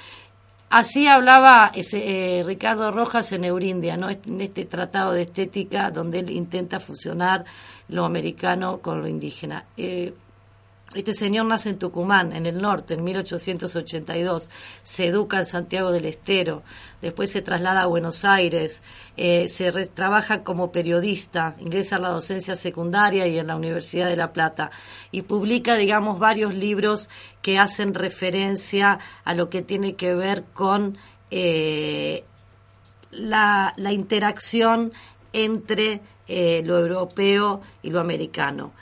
Así 0.69 1.05
hablaba 1.07 1.71
ese, 1.75 2.39
eh, 2.39 2.43
Ricardo 2.43 2.91
Rojas 2.91 3.31
en 3.31 3.43
Eurindia, 3.43 3.95
¿no? 3.95 4.09
en 4.09 4.41
este 4.41 4.65
tratado 4.65 5.11
de 5.11 5.21
estética 5.23 5.91
donde 5.91 6.19
él 6.19 6.31
intenta 6.31 6.79
fusionar 6.79 7.45
lo 7.89 8.05
americano 8.05 8.79
con 8.79 9.01
lo 9.01 9.07
indígena. 9.07 9.65
Eh, 9.77 10.13
este 10.93 11.13
señor 11.13 11.47
nace 11.47 11.69
en 11.69 11.79
Tucumán, 11.79 12.33
en 12.33 12.45
el 12.45 12.61
norte, 12.61 12.93
en 12.93 13.03
1882. 13.03 14.49
Se 14.83 15.07
educa 15.07 15.39
en 15.39 15.45
Santiago 15.45 15.91
del 15.91 16.05
Estero. 16.05 16.61
Después 17.01 17.31
se 17.31 17.41
traslada 17.41 17.83
a 17.83 17.87
Buenos 17.87 18.25
Aires. 18.25 18.83
Eh, 19.17 19.47
se 19.49 19.71
trabaja 19.87 20.43
como 20.43 20.71
periodista. 20.71 21.55
Ingresa 21.59 21.95
a 21.95 21.99
la 21.99 22.09
docencia 22.09 22.55
secundaria 22.55 23.27
y 23.27 23.39
en 23.39 23.47
la 23.47 23.55
Universidad 23.55 24.07
de 24.07 24.17
La 24.17 24.33
Plata. 24.33 24.69
Y 25.11 25.23
publica, 25.23 25.75
digamos, 25.75 26.19
varios 26.19 26.53
libros 26.53 27.09
que 27.41 27.57
hacen 27.57 27.95
referencia 27.95 28.99
a 29.23 29.33
lo 29.33 29.49
que 29.49 29.63
tiene 29.63 29.95
que 29.95 30.13
ver 30.13 30.43
con 30.53 30.97
eh, 31.31 32.23
la, 33.09 33.73
interacción 33.91 34.93
entre 35.33 36.01
eh, 36.27 36.61
lo 36.63 36.77
europeo 36.77 37.61
y 37.81 37.89
lo 37.89 37.99
americano. 37.99 38.73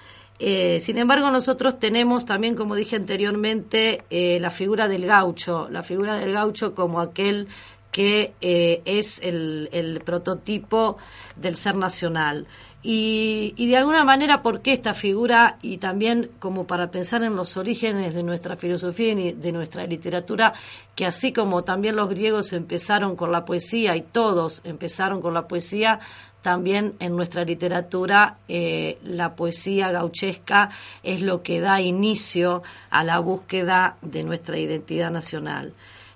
Eh, 0.43 0.79
sin 0.79 0.98
embargo, 0.98 1.29
nosotros 1.29 1.77
tenemos 1.79 2.25
también, 2.25 2.55
como 2.55 2.74
dije 2.74 2.95
anteriormente, 2.95 4.03
eh, 4.10 4.39
la 4.41 4.50
figura 4.50 4.88
del 4.88 5.05
gaucho, 5.05 5.67
la 5.69 5.83
figura 5.83 6.17
del 6.17 6.33
gaucho 6.33 6.74
como 6.74 7.00
aquel 7.00 7.48
que 7.91 8.33
eh, 8.41 8.81
es 8.86 9.19
el, 9.21 10.01
prototipo 10.03 10.98
del 11.36 11.57
ser 11.57 11.75
nacional. 11.75 12.48
Y, 12.81 13.53
y, 13.55 13.67
de 13.67 13.77
alguna 13.77 14.03
manera, 14.03 14.41
¿por 14.41 14.62
qué 14.63 14.74
esta 14.74 14.95
figura? 14.95 15.60
Y 15.62 15.77
también 15.77 16.31
como 16.39 16.65
para 16.65 16.89
pensar 16.89 17.21
en 17.21 17.36
los 17.36 17.55
orígenes 17.55 18.15
de 18.15 18.24
nuestra 18.24 18.55
filosofía 18.55 19.13
y 19.13 19.33
de 19.33 19.51
nuestra 19.51 19.86
literatura, 19.86 20.53
que 20.95 21.05
así 21.05 21.31
como 21.31 21.63
también 21.63 21.95
los 21.95 22.10
griegos 22.10 22.51
empezaron 22.53 23.15
con 23.15 23.31
la 23.31 23.45
poesía 23.45 23.95
y 23.95 24.01
todos 24.01 24.62
empezaron 24.63 25.21
con 25.21 25.36
la 25.36 25.48
poesía, 25.48 26.00
también 26.41 26.95
en 27.00 27.15
nuestra 27.15 27.45
literatura 27.45 28.38
eh, 28.48 28.98
la 29.03 29.36
poesía 29.36 29.91
gauchesca 29.91 30.71
es 31.03 31.21
lo 31.21 31.43
que 31.43 31.62
da 31.62 31.81
inicio 31.81 32.63
a 32.89 33.03
la 33.03 33.19
búsqueda 33.19 33.98
de 34.01 34.24
nuestra 34.24 34.57
identidad 34.57 35.12
nacional. 35.12 35.74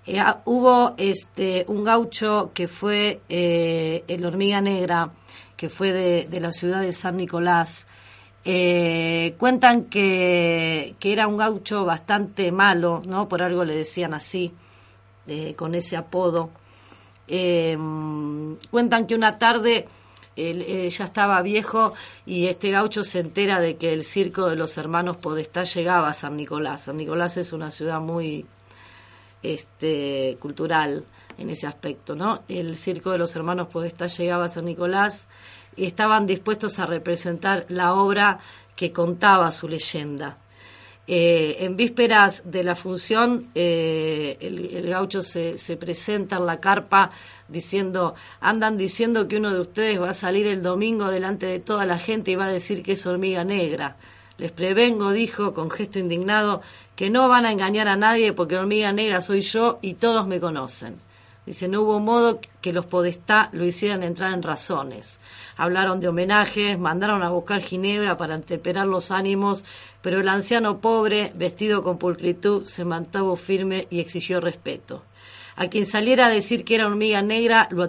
Eh, 0.07 0.19
ah, 0.19 0.41
hubo 0.45 0.95
este, 0.97 1.65
un 1.67 1.83
gaucho 1.83 2.51
que 2.53 2.67
fue 2.67 3.21
eh, 3.29 4.03
el 4.07 4.25
hormiga 4.25 4.61
negra, 4.61 5.11
que 5.55 5.69
fue 5.69 5.91
de, 5.91 6.39
la 6.39 6.51
ciudad 6.51 6.81
de 6.81 6.93
San 6.93 7.17
Nicolás. 7.17 7.87
cuentan 8.43 9.85
que, 9.85 10.95
que, 10.99 11.13
era 11.13 11.27
un 11.27 11.37
gaucho 11.37 11.85
bastante 11.85 12.51
malo, 12.51 13.01
¿no? 13.05 13.27
Por 13.27 13.41
algo 13.41 13.63
le 13.63 13.75
decían 13.75 14.13
así, 14.13 14.53
con 15.55 15.75
ese 15.75 15.97
apodo. 15.97 16.49
cuentan 17.27 19.07
que 19.07 19.15
una 19.15 19.39
tarde 19.39 19.87
él, 20.35 20.89
ya 20.89 21.05
estaba 21.05 21.41
viejo 21.41 21.93
y 22.25 22.47
este 22.47 22.71
gaucho 22.71 23.03
se 23.03 23.19
entera 23.19 23.59
de 23.59 23.77
que 23.77 23.93
el 23.93 24.03
circo 24.03 24.49
de 24.49 24.55
los 24.55 24.77
hermanos 24.77 25.17
Podestá 25.17 25.63
llegaba 25.63 26.09
a 26.09 26.13
San 26.13 26.35
Nicolás. 26.35 26.83
San 26.83 26.97
Nicolás 26.97 27.37
es 27.37 27.53
una 27.53 27.71
ciudad 27.71 27.99
muy 27.99 28.45
este, 29.43 30.37
cultural 30.39 31.03
en 31.37 31.49
ese 31.49 31.67
aspecto, 31.67 32.15
¿no? 32.15 32.43
El 32.47 32.77
circo 32.77 33.11
de 33.11 33.17
los 33.17 33.35
hermanos 33.35 33.67
Podestá 33.67 34.07
llegaba 34.07 34.45
a 34.45 34.49
San 34.49 34.65
Nicolás 34.65 35.27
y 35.75 35.85
estaban 35.85 36.25
dispuestos 36.25 36.79
a 36.79 36.85
representar 36.85 37.65
la 37.69 37.93
obra 37.93 38.39
que 38.75 38.91
contaba 38.91 39.51
su 39.51 39.67
leyenda. 39.67 40.37
Eh, 41.07 41.57
en 41.59 41.75
vísperas 41.75 42.41
de 42.45 42.63
la 42.63 42.75
función, 42.75 43.49
eh, 43.53 44.37
el, 44.41 44.87
gaucho 44.87 45.21
se, 45.21 45.57
se, 45.59 45.77
presenta 45.77 46.37
en 46.37 46.47
la 46.47 46.59
carpa 46.59 47.11
diciendo, 47.47 48.15
andan 48.39 48.75
diciendo 48.75 49.27
que 49.27 49.37
uno 49.37 49.53
de 49.53 49.59
ustedes 49.59 50.01
va 50.01 50.09
a 50.09 50.13
salir 50.15 50.47
el 50.47 50.63
domingo 50.63 51.11
delante 51.11 51.45
de 51.45 51.59
toda 51.59 51.85
la 51.85 51.99
gente 51.99 52.31
y 52.31 52.35
va 52.35 52.45
a 52.45 52.51
decir 52.51 52.81
que 52.81 52.93
es 52.93 53.05
hormiga 53.05 53.43
negra. 53.43 53.97
Les 54.37 54.51
prevengo, 54.51 55.11
dijo 55.11 55.53
con 55.53 55.69
gesto 55.69 55.99
indignado, 55.99 56.61
que 56.95 57.09
no 57.09 57.29
van 57.29 57.45
a 57.45 57.51
engañar 57.51 57.87
a 57.87 57.95
nadie 57.95 58.33
porque 58.33 58.57
hormiga 58.57 58.91
negra 58.91 59.21
soy 59.21 59.41
yo 59.41 59.77
y 59.83 59.93
todos 59.93 60.25
me 60.25 60.39
conocen. 60.39 60.95
Dice, 61.45 61.67
no 61.67 61.81
hubo 61.81 61.99
modo 61.99 62.39
que 62.61 62.73
los 62.73 62.87
podestá 62.87 63.49
lo 63.51 63.65
hicieran 63.65 64.01
entrar 64.01 64.33
en 64.33 64.41
razones. 64.41 65.19
Hablaron 65.57 65.99
de 65.99 66.07
homenajes, 66.07 66.79
mandaron 66.79 67.21
a 67.21 67.29
buscar 67.29 67.61
ginebra 67.61 68.17
para 68.17 68.33
anteperar 68.33 68.87
los 68.87 69.11
ánimos, 69.11 69.63
pero 70.01 70.19
el 70.19 70.27
anciano 70.27 70.79
pobre, 70.79 71.31
vestido 71.35 71.83
con 71.83 71.99
pulcritud, 71.99 72.65
se 72.65 72.83
mantuvo 72.83 73.35
firme 73.35 73.87
y 73.91 73.99
exigió 73.99 74.41
respeto. 74.41 75.03
A 75.55 75.67
quien 75.67 75.85
saliera 75.85 76.25
a 76.25 76.31
decir 76.31 76.65
que 76.65 76.75
era 76.75 76.87
hormiga 76.87 77.21
negra 77.21 77.67
lo, 77.69 77.87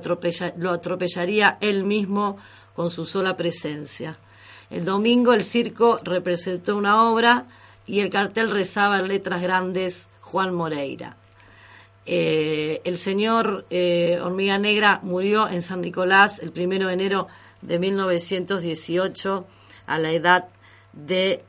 lo 0.56 0.70
atropellaría 0.70 1.56
él 1.60 1.84
mismo 1.84 2.36
con 2.74 2.90
su 2.90 3.06
sola 3.06 3.36
presencia. 3.36 4.18
El 4.68 4.84
domingo 4.84 5.32
el 5.32 5.42
circo 5.42 5.98
representó 6.02 6.76
una 6.76 7.08
obra 7.08 7.46
y 7.86 8.00
el 8.00 8.10
cartel 8.10 8.50
rezaba 8.50 8.98
en 8.98 9.08
letras 9.08 9.40
grandes 9.40 10.06
Juan 10.20 10.54
Moreira. 10.54 11.16
Eh, 12.08 12.82
el 12.84 12.98
señor 12.98 13.66
eh, 13.68 14.20
Hormiga 14.22 14.58
Negra 14.58 15.00
murió 15.02 15.48
en 15.48 15.60
San 15.60 15.80
Nicolás 15.80 16.38
el 16.38 16.52
primero 16.52 16.86
de 16.86 16.94
enero 16.94 17.26
de 17.62 17.80
1918 17.80 19.44
a 19.86 19.98
la 19.98 20.12
edad 20.12 20.48
de 20.92 21.42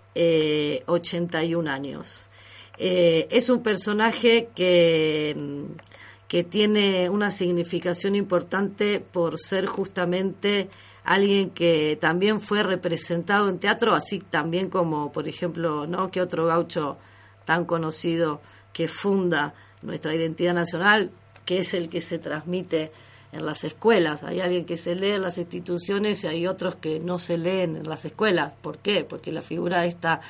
81 0.87 1.69
eh, 1.69 1.71
años. 1.71 2.29
es 2.79 3.49
un 3.49 3.61
personaje 3.61 4.49
que, 4.55 5.67
que 6.27 6.43
tiene 6.43 7.07
una 7.09 7.29
significación 7.29 8.15
importante 8.15 8.99
por 8.99 9.39
ser 9.39 9.67
justamente 9.67 10.69
alguien 11.03 11.51
que 11.51 11.99
también 12.01 12.41
fue 12.41 12.63
representado 12.63 13.47
en 13.47 13.59
teatro, 13.59 13.93
así 13.93 14.19
también 14.19 14.69
como, 14.69 15.11
por 15.11 15.27
ejemplo, 15.27 15.85
¿no? 15.85 16.09
que 16.09 16.19
otro 16.19 16.47
gaucho 16.47 16.97
tan 17.45 17.63
conocido 17.65 18.41
que 18.73 18.87
funda 18.87 19.53
nuestra 19.81 20.13
identidad 20.13 20.53
nacional, 20.53 21.11
que 21.45 21.59
es 21.59 21.73
el 21.73 21.89
que 21.89 22.01
se 22.01 22.19
transmite 22.19 22.91
en 23.31 23.45
las 23.45 23.63
escuelas. 23.63 24.23
Hay 24.23 24.41
alguien 24.41 24.65
que 24.65 24.77
se 24.77 24.95
lee 24.95 25.11
en 25.11 25.21
las 25.21 25.37
instituciones 25.37 26.23
y 26.23 26.27
hay 26.27 26.47
otros 26.47 26.75
que 26.75 26.99
no 26.99 27.19
se 27.19 27.37
leen 27.37 27.77
en 27.77 27.87
las 27.87 28.05
escuelas. 28.05 28.55
¿Por 28.55 28.79
qué? 28.79 29.03
Porque 29.03 29.31
la 29.31 29.41
figura 29.41 29.81
de, 29.81 29.87
esta, 29.87 30.21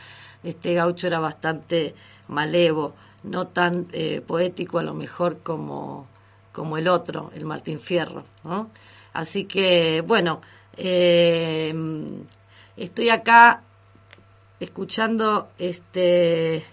este 0.43 0.73
gaucho 0.73 1.07
era 1.07 1.19
bastante 1.19 1.95
malevo, 2.27 2.93
no 3.23 3.47
tan 3.47 3.87
eh, 3.93 4.21
poético 4.25 4.79
a 4.79 4.83
lo 4.83 4.93
mejor 4.93 5.39
como, 5.39 6.07
como 6.51 6.77
el 6.77 6.87
otro, 6.87 7.31
el 7.35 7.45
Martín 7.45 7.79
Fierro. 7.79 8.23
Así 9.13 9.45
que, 9.45 10.01
bueno, 10.05 10.41
eh, 10.75 11.73
estoy 12.75 13.09
acá 13.09 13.63
escuchando 14.59 15.49
este 15.57 16.63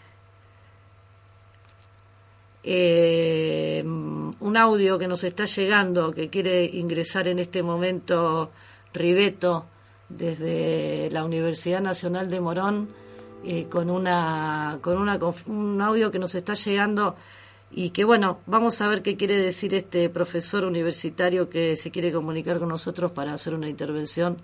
eh, 2.64 3.83
un 3.85 4.57
audio 4.57 4.98
que 4.98 5.07
nos 5.07 5.22
está 5.22 5.44
llegando, 5.44 6.12
que 6.12 6.31
quiere 6.31 6.64
ingresar 6.64 7.29
en 7.29 7.38
este 7.38 7.62
momento 7.62 8.50
Ribeto 8.94 9.66
desde 10.09 11.11
la 11.12 11.24
Universidad 11.24 11.83
Nacional 11.83 12.31
de 12.31 12.40
Morón, 12.40 12.88
eh, 13.44 13.66
con, 13.68 13.90
una, 13.90 14.79
con 14.81 14.96
una, 14.96 15.18
un 15.46 15.81
audio 15.83 16.11
que 16.11 16.18
nos 16.18 16.35
está 16.35 16.55
llegando 16.55 17.16
y 17.70 17.90
que 17.90 18.05
bueno, 18.05 18.38
vamos 18.46 18.81
a 18.81 18.88
ver 18.88 19.03
qué 19.03 19.16
quiere 19.16 19.37
decir 19.37 19.74
este 19.74 20.09
profesor 20.09 20.64
universitario 20.64 21.50
que 21.50 21.77
se 21.77 21.90
quiere 21.90 22.12
comunicar 22.12 22.59
con 22.59 22.68
nosotros 22.70 23.12
para 23.12 23.35
hacer 23.35 23.53
una 23.53 23.68
intervención 23.68 24.38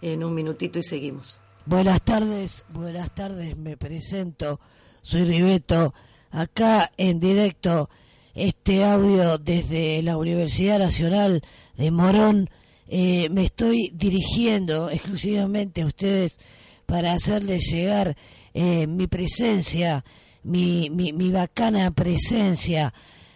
en 0.00 0.24
un 0.24 0.32
minutito 0.34 0.78
y 0.78 0.82
seguimos. 0.82 1.40
Buenas 1.66 2.00
tardes, 2.00 2.64
buenas 2.70 3.14
tardes, 3.14 3.56
me 3.56 3.76
presento, 3.76 4.60
soy 5.02 5.24
Ribeto 5.24 5.92
acá 6.30 6.92
en 6.96 7.20
directo 7.20 7.88
este 8.34 8.84
audio 8.84 9.38
desde 9.38 10.02
la 10.02 10.16
Universidad 10.16 10.78
Nacional 10.78 11.42
de 11.76 11.90
Morón. 11.90 12.50
Eh, 12.88 13.28
me 13.30 13.44
estoy 13.44 13.90
dirigiendo 13.94 14.90
exclusivamente 14.90 15.82
a 15.82 15.86
ustedes 15.86 16.38
para 16.84 17.12
hacerles 17.12 17.70
llegar 17.70 18.16
eh, 18.54 18.86
mi 18.86 19.06
presencia, 19.06 20.04
mi, 20.44 20.88
mi, 20.90 21.12
mi, 21.12 21.30
bacana 21.30 21.90
presencia 21.90 22.92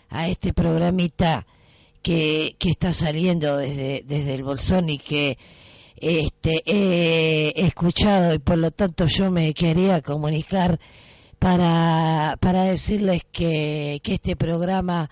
a 0.09 0.29
este 0.29 0.53
programita 0.53 1.46
que, 2.03 2.55
que 2.59 2.70
está 2.70 2.92
saliendo 2.92 3.57
desde, 3.57 4.03
desde 4.07 4.35
el 4.35 4.44
Bolsón 4.44 4.88
y 4.88 4.98
que 4.98 5.37
este, 5.96 6.62
he 6.64 7.53
escuchado 7.66 8.35
y 8.35 8.38
por 8.38 8.57
lo 8.57 8.70
tanto 8.70 9.07
yo 9.07 9.31
me 9.31 9.53
quería 9.53 10.00
comunicar 10.00 10.81
para, 11.40 12.37
para 12.38 12.64
decirles 12.64 13.22
que, 13.33 14.00
que 14.05 14.14
este 14.14 14.37
programa 14.37 15.11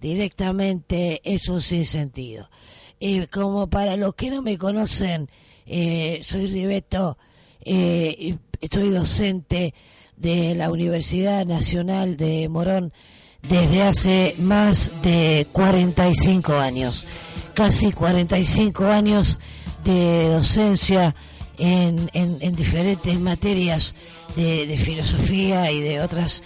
directamente 0.00 1.20
es 1.24 1.48
un 1.48 1.62
sinsentido. 1.62 2.50
Eh, 2.98 3.28
como 3.28 3.70
para 3.70 3.96
los 3.96 4.14
que 4.14 4.30
no 4.30 4.42
me 4.42 4.58
conocen, 4.58 5.30
eh, 5.66 6.20
soy 6.24 6.48
Ribeto, 6.48 7.16
eh, 7.64 8.36
soy 8.70 8.90
docente 8.90 9.72
de 10.16 10.56
la 10.56 10.70
Universidad 10.70 11.46
Nacional 11.46 12.16
de 12.16 12.48
Morón 12.48 12.92
desde 13.40 13.82
hace 13.82 14.34
más 14.38 14.92
de 15.02 15.46
45 15.52 16.52
años, 16.54 17.06
casi 17.54 17.92
45 17.92 18.86
años 18.86 19.38
de 19.84 20.30
docencia 20.30 21.14
en, 21.60 22.10
en, 22.12 22.56
diferentes 22.56 23.20
materias 23.20 23.94
de, 24.34 24.76
filosofía 24.76 25.70
y 25.70 25.80
de 25.80 26.00
otras 26.00 26.42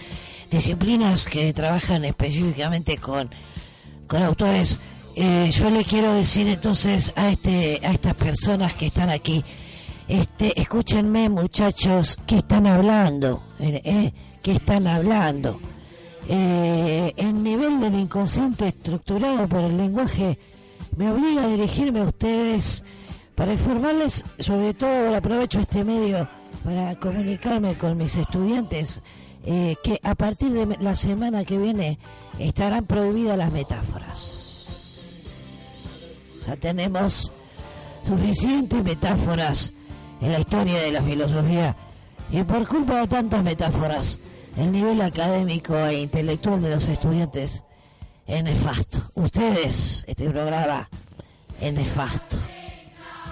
disciplinas 0.51 1.25
que 1.25 1.53
trabajan 1.53 2.05
específicamente 2.05 2.97
con, 2.97 3.29
con 4.07 4.21
autores. 4.21 4.79
Eh, 5.15 5.49
yo 5.51 5.69
le 5.69 5.85
quiero 5.85 6.13
decir 6.13 6.47
entonces 6.47 7.13
a 7.15 7.29
este 7.29 7.79
a 7.83 7.91
estas 7.91 8.15
personas 8.15 8.73
que 8.73 8.87
están 8.87 9.09
aquí, 9.09 9.43
este, 10.09 10.59
escúchenme 10.59 11.29
muchachos, 11.29 12.17
que 12.27 12.37
están 12.39 12.67
hablando? 12.67 13.41
Eh, 13.59 13.81
eh 13.83 14.13
¿Qué 14.43 14.51
están 14.51 14.85
hablando? 14.85 15.59
Eh, 16.27 17.13
el 17.15 17.41
nivel 17.41 17.79
del 17.79 17.95
inconsciente 17.95 18.67
estructurado 18.67 19.47
por 19.47 19.61
el 19.61 19.77
lenguaje 19.77 20.37
me 20.97 21.11
obliga 21.11 21.43
a 21.43 21.47
dirigirme 21.47 22.01
a 22.01 22.03
ustedes 22.03 22.83
para 23.35 23.53
informarles, 23.53 24.23
sobre 24.39 24.73
todo 24.73 25.13
aprovecho 25.15 25.59
este 25.59 25.83
medio 25.83 26.27
para 26.63 26.95
comunicarme 26.95 27.75
con 27.75 27.97
mis 27.97 28.15
estudiantes 28.15 29.01
eh, 29.43 29.75
que 29.83 29.99
a 30.01 30.15
partir 30.15 30.51
de 30.51 30.77
la 30.79 30.95
semana 30.95 31.43
que 31.43 31.57
viene 31.57 31.99
estarán 32.39 32.85
prohibidas 32.85 33.37
las 33.37 33.51
metáforas. 33.51 34.65
Ya 36.47 36.55
tenemos 36.55 37.31
suficientes 38.07 38.83
metáforas 38.83 39.73
en 40.21 40.31
la 40.31 40.39
historia 40.39 40.81
de 40.81 40.91
la 40.91 41.01
filosofía 41.01 41.75
y 42.31 42.43
por 42.43 42.67
culpa 42.67 43.01
de 43.01 43.07
tantas 43.07 43.43
metáforas, 43.43 44.17
el 44.57 44.71
nivel 44.71 45.01
académico 45.01 45.75
e 45.77 46.01
intelectual 46.01 46.61
de 46.61 46.69
los 46.69 46.87
estudiantes 46.87 47.63
es 48.25 48.43
nefasto. 48.43 48.99
Ustedes, 49.15 50.03
este 50.07 50.29
programa, 50.29 50.89
es 51.59 51.73
nefasto. 51.73 52.37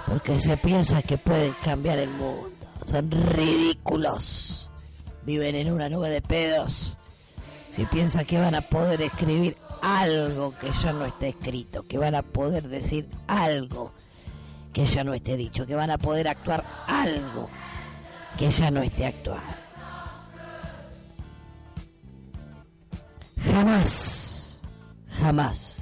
Porque 0.08 0.40
se 0.40 0.58
piensa 0.58 1.02
que 1.02 1.18
pueden 1.18 1.54
cambiar 1.64 2.00
el 2.00 2.10
mundo. 2.10 2.50
Son 2.86 3.10
ridículos. 3.10 4.70
Viven 5.26 5.56
en 5.56 5.72
una 5.72 5.90
nube 5.90 6.10
de 6.10 6.22
pedos. 6.22 6.98
Si 7.70 7.86
piensan 7.86 8.26
que 8.26 8.40
van 8.40 8.56
a 8.56 8.62
poder 8.62 9.02
escribir 9.02 9.58
algo 9.82 10.54
que 10.60 10.72
ya 10.72 10.94
no 10.94 11.06
esté 11.06 11.30
escrito, 11.30 11.88
que 11.88 11.98
van 11.98 12.16
a 12.16 12.22
poder 12.22 12.68
decir 12.68 13.08
algo 13.28 13.92
que 14.72 14.86
ya 14.86 15.04
no 15.04 15.14
esté 15.14 15.36
dicho, 15.38 15.66
que 15.66 15.76
van 15.76 15.92
a 15.92 15.98
poder 15.98 16.28
actuar 16.28 16.64
algo 16.88 17.50
que 18.38 18.50
ya 18.50 18.70
no 18.70 18.82
esté 18.82 19.06
actuado. 19.06 19.42
Jamás, 23.44 24.60
jamás 25.20 25.73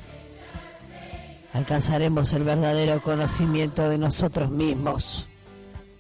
alcanzaremos 1.54 2.34
el 2.34 2.44
verdadero 2.44 3.02
conocimiento 3.02 3.90
de 3.90 3.98
nosotros 3.98 4.50
mismos 4.50 5.30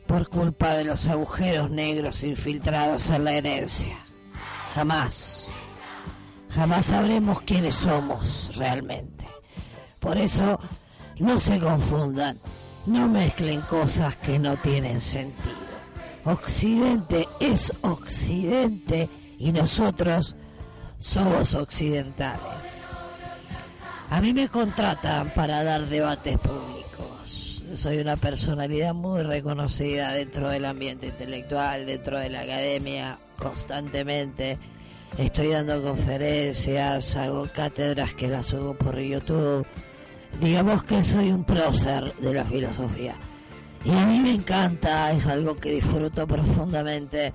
por 0.08 0.28
culpa 0.30 0.74
de 0.74 0.86
los 0.86 1.08
agujeros 1.08 1.70
negros 1.70 2.24
infiltrados 2.24 3.10
en 3.10 3.24
la 3.24 3.34
herencia. 3.34 3.98
Jamás, 4.74 5.54
jamás 6.50 6.88
sabremos 6.88 7.42
quiénes 7.42 7.76
somos 7.76 8.56
realmente. 8.58 9.26
Por 10.00 10.18
eso, 10.18 10.60
no 11.20 11.40
se 11.40 11.60
confundan, 11.60 12.40
no 12.86 13.08
mezclen 13.08 13.62
cosas 13.62 14.16
que 14.18 14.40
no 14.40 14.58
tienen 14.58 15.00
sentido. 15.00 15.56
Occidente 16.26 17.28
es 17.40 17.72
Occidente 17.82 19.10
y 19.38 19.52
nosotros 19.52 20.36
somos 21.00 21.56
occidentales. 21.56 22.81
A 24.12 24.20
mí 24.20 24.34
me 24.34 24.50
contratan 24.50 25.34
para 25.34 25.64
dar 25.64 25.86
debates 25.86 26.38
públicos. 26.38 27.64
Soy 27.78 28.00
una 28.00 28.18
personalidad 28.18 28.94
muy 28.94 29.24
reconocida 29.24 30.12
dentro 30.12 30.50
del 30.50 30.66
ambiente 30.66 31.08
intelectual, 31.08 31.86
dentro 31.86 32.20
de 32.20 32.30
la 32.30 32.42
academia, 32.42 33.18
constantemente. 33.38 34.58
Estoy 35.18 35.48
dando 35.48 35.82
conferencias, 35.82 37.16
hago 37.16 37.48
cátedras 37.56 38.14
que 38.14 38.28
las 38.28 38.48
subo 38.48 38.74
por 38.74 39.00
YouTube. 39.00 39.66
Digamos 40.42 40.84
que 40.84 41.06
soy 41.06 41.32
un 41.32 41.46
prócer 41.46 42.14
de 42.16 42.34
la 42.34 42.44
filosofía. 42.44 43.16
Y 43.86 43.92
a 43.92 44.06
mí 44.06 44.20
me 44.20 44.32
encanta, 44.32 45.14
es 45.14 45.26
algo 45.26 45.56
que 45.56 45.72
disfruto 45.72 46.28
profundamente, 46.28 47.32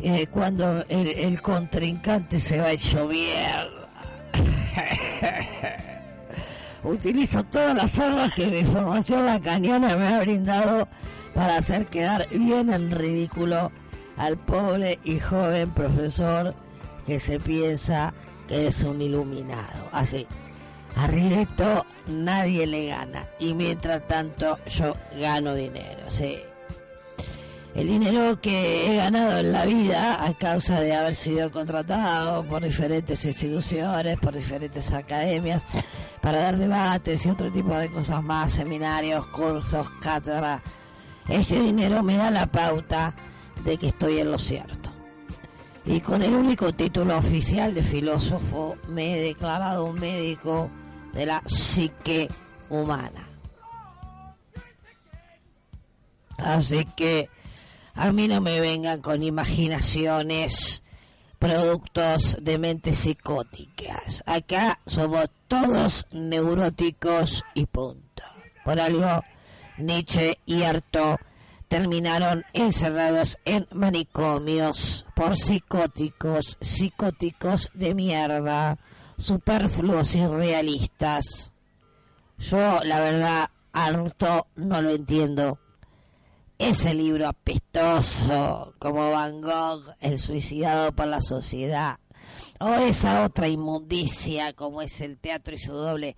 eh, 0.00 0.28
cuando 0.28 0.84
el, 0.88 1.42
contrincante 1.42 2.38
se 2.38 2.60
va 2.60 2.70
hecho 2.70 3.08
mierda. 3.08 3.88
Utilizo 6.84 7.44
todas 7.44 7.76
las 7.76 7.98
armas 7.98 8.32
que 8.34 8.46
mi 8.46 8.58
información 8.58 9.26
lacaniana 9.26 9.96
me 9.96 10.08
ha 10.08 10.20
brindado 10.20 10.88
para 11.34 11.58
hacer 11.58 11.86
quedar 11.86 12.28
bien 12.30 12.72
en 12.72 12.90
ridículo 12.90 13.70
al 14.16 14.36
pobre 14.36 14.98
y 15.04 15.20
joven 15.20 15.70
profesor 15.70 16.54
que 17.06 17.20
se 17.20 17.38
piensa 17.38 18.12
que 18.48 18.66
es 18.66 18.82
un 18.82 19.00
iluminado. 19.00 19.88
Así, 19.92 20.26
a 20.96 21.06
Rileto 21.06 21.86
nadie 22.08 22.66
le 22.66 22.88
gana 22.88 23.26
y 23.38 23.54
mientras 23.54 24.06
tanto 24.06 24.58
yo 24.66 24.94
gano 25.18 25.54
dinero, 25.54 26.08
sí. 26.08 26.38
El 27.74 27.88
dinero 27.88 28.38
que 28.38 28.92
he 28.92 28.96
ganado 28.96 29.38
en 29.38 29.50
la 29.50 29.64
vida 29.64 30.22
a 30.26 30.34
causa 30.34 30.78
de 30.80 30.94
haber 30.94 31.14
sido 31.14 31.50
contratado 31.50 32.44
por 32.44 32.62
diferentes 32.62 33.24
instituciones, 33.24 34.18
por 34.18 34.34
diferentes 34.34 34.92
academias, 34.92 35.64
para 36.20 36.42
dar 36.42 36.58
debates 36.58 37.24
y 37.24 37.30
otro 37.30 37.50
tipo 37.50 37.74
de 37.74 37.90
cosas 37.90 38.22
más, 38.22 38.52
seminarios, 38.52 39.26
cursos, 39.28 39.88
cátedras. 40.02 40.60
Este 41.28 41.58
dinero 41.58 42.02
me 42.02 42.18
da 42.18 42.30
la 42.30 42.46
pauta 42.46 43.14
de 43.64 43.78
que 43.78 43.88
estoy 43.88 44.18
en 44.18 44.30
lo 44.30 44.38
cierto. 44.38 44.90
Y 45.86 46.00
con 46.00 46.22
el 46.22 46.34
único 46.34 46.74
título 46.74 47.16
oficial 47.16 47.74
de 47.74 47.82
filósofo 47.82 48.76
me 48.88 49.14
he 49.14 49.22
declarado 49.22 49.86
un 49.86 49.98
médico 49.98 50.68
de 51.14 51.24
la 51.24 51.42
psique 51.46 52.28
humana. 52.68 53.26
Así 56.36 56.84
que 56.96 57.30
a 57.94 58.12
mí 58.12 58.28
no 58.28 58.40
me 58.40 58.60
vengan 58.60 59.00
con 59.00 59.22
imaginaciones, 59.22 60.82
productos 61.38 62.36
de 62.40 62.58
mentes 62.58 62.98
psicóticas. 62.98 64.22
Acá 64.26 64.80
somos 64.86 65.26
todos 65.48 66.06
neuróticos 66.12 67.42
y 67.54 67.66
punto. 67.66 68.22
Por 68.64 68.80
algo, 68.80 69.22
Nietzsche 69.78 70.38
y 70.46 70.62
Artaud 70.62 71.16
terminaron 71.68 72.44
encerrados 72.52 73.38
en 73.44 73.66
manicomios 73.72 75.06
por 75.16 75.36
psicóticos, 75.36 76.58
psicóticos 76.60 77.70
de 77.74 77.94
mierda 77.94 78.78
superfluos 79.22 80.14
y 80.16 80.26
realistas. 80.26 81.52
Yo, 82.38 82.80
la 82.84 82.98
verdad, 82.98 83.50
Arto 83.72 84.48
no 84.56 84.82
lo 84.82 84.90
entiendo. 84.90 85.58
Ese 86.62 86.94
libro 86.94 87.26
apestoso, 87.26 88.76
como 88.78 89.10
Van 89.10 89.40
Gogh, 89.40 89.96
el 89.98 90.20
suicidado 90.20 90.92
por 90.92 91.08
la 91.08 91.20
sociedad, 91.20 91.98
o 92.60 92.74
esa 92.74 93.24
otra 93.24 93.48
inmundicia 93.48 94.52
como 94.52 94.80
es 94.80 95.00
el 95.00 95.18
teatro 95.18 95.56
y 95.56 95.58
su 95.58 95.72
doble. 95.72 96.14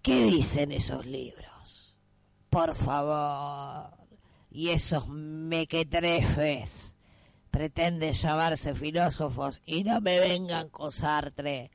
¿Qué 0.00 0.22
dicen 0.22 0.72
esos 0.72 1.04
libros? 1.04 1.94
Por 2.48 2.74
favor. 2.74 3.90
Y 4.50 4.70
esos 4.70 5.06
mequetrefes 5.08 6.96
pretenden 7.50 8.14
llamarse 8.14 8.74
filósofos 8.74 9.60
y 9.66 9.84
no 9.84 10.00
me 10.00 10.18
vengan 10.18 10.70
con 10.70 10.92
Sartre 10.92 11.70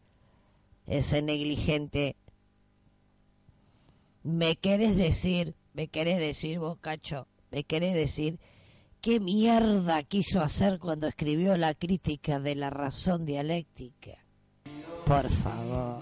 ese 0.87 1.21
negligente. 1.21 2.15
¿Me 4.23 4.55
querés 4.55 4.97
decir, 4.97 5.53
me 5.73 5.89
querés 5.89 6.17
decir 6.17 6.57
vos, 6.57 6.79
cacho, 6.81 7.27
me 7.51 7.63
querés 7.63 7.93
decir 7.93 8.39
qué 9.01 9.19
mierda 9.19 10.03
quiso 10.03 10.41
hacer 10.41 10.79
cuando 10.79 11.07
escribió 11.07 11.57
la 11.57 11.73
crítica 11.73 12.39
de 12.39 12.55
la 12.55 12.69
razón 12.69 13.25
dialéctica? 13.25 14.11
Por 15.05 15.29
favor. 15.29 16.01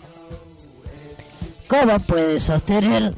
¿Cómo 1.68 2.00
puede 2.00 2.40
sostener 2.40 3.14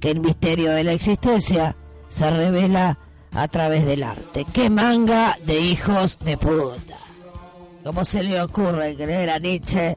que 0.00 0.10
el 0.10 0.20
misterio 0.20 0.70
de 0.72 0.84
la 0.84 0.92
existencia 0.92 1.76
se 2.08 2.30
revela 2.30 2.98
a 3.32 3.48
través 3.48 3.84
del 3.86 4.02
arte? 4.02 4.44
¡Qué 4.52 4.70
manga 4.70 5.38
de 5.44 5.60
hijos 5.60 6.18
de 6.20 6.36
puta! 6.36 6.96
¿Cómo 7.84 8.04
se 8.04 8.22
le 8.22 8.40
ocurre 8.40 8.96
creer 8.96 9.30
a 9.30 9.38
Nietzsche 9.38 9.96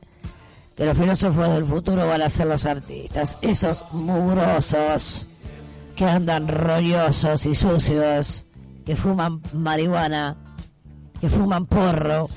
que 0.75 0.85
los 0.85 0.97
filósofos 0.97 1.49
del 1.49 1.65
futuro 1.65 2.07
van 2.07 2.21
a 2.21 2.29
ser 2.29 2.47
los 2.47 2.65
artistas. 2.65 3.37
Esos 3.41 3.83
mugrosos 3.91 5.27
que 5.95 6.05
andan 6.05 6.47
rollosos 6.47 7.45
y 7.45 7.55
sucios, 7.55 8.45
que 8.85 8.95
fuman 8.95 9.41
marihuana, 9.53 10.37
que 11.19 11.29
fuman 11.29 11.65
porro 11.65 12.29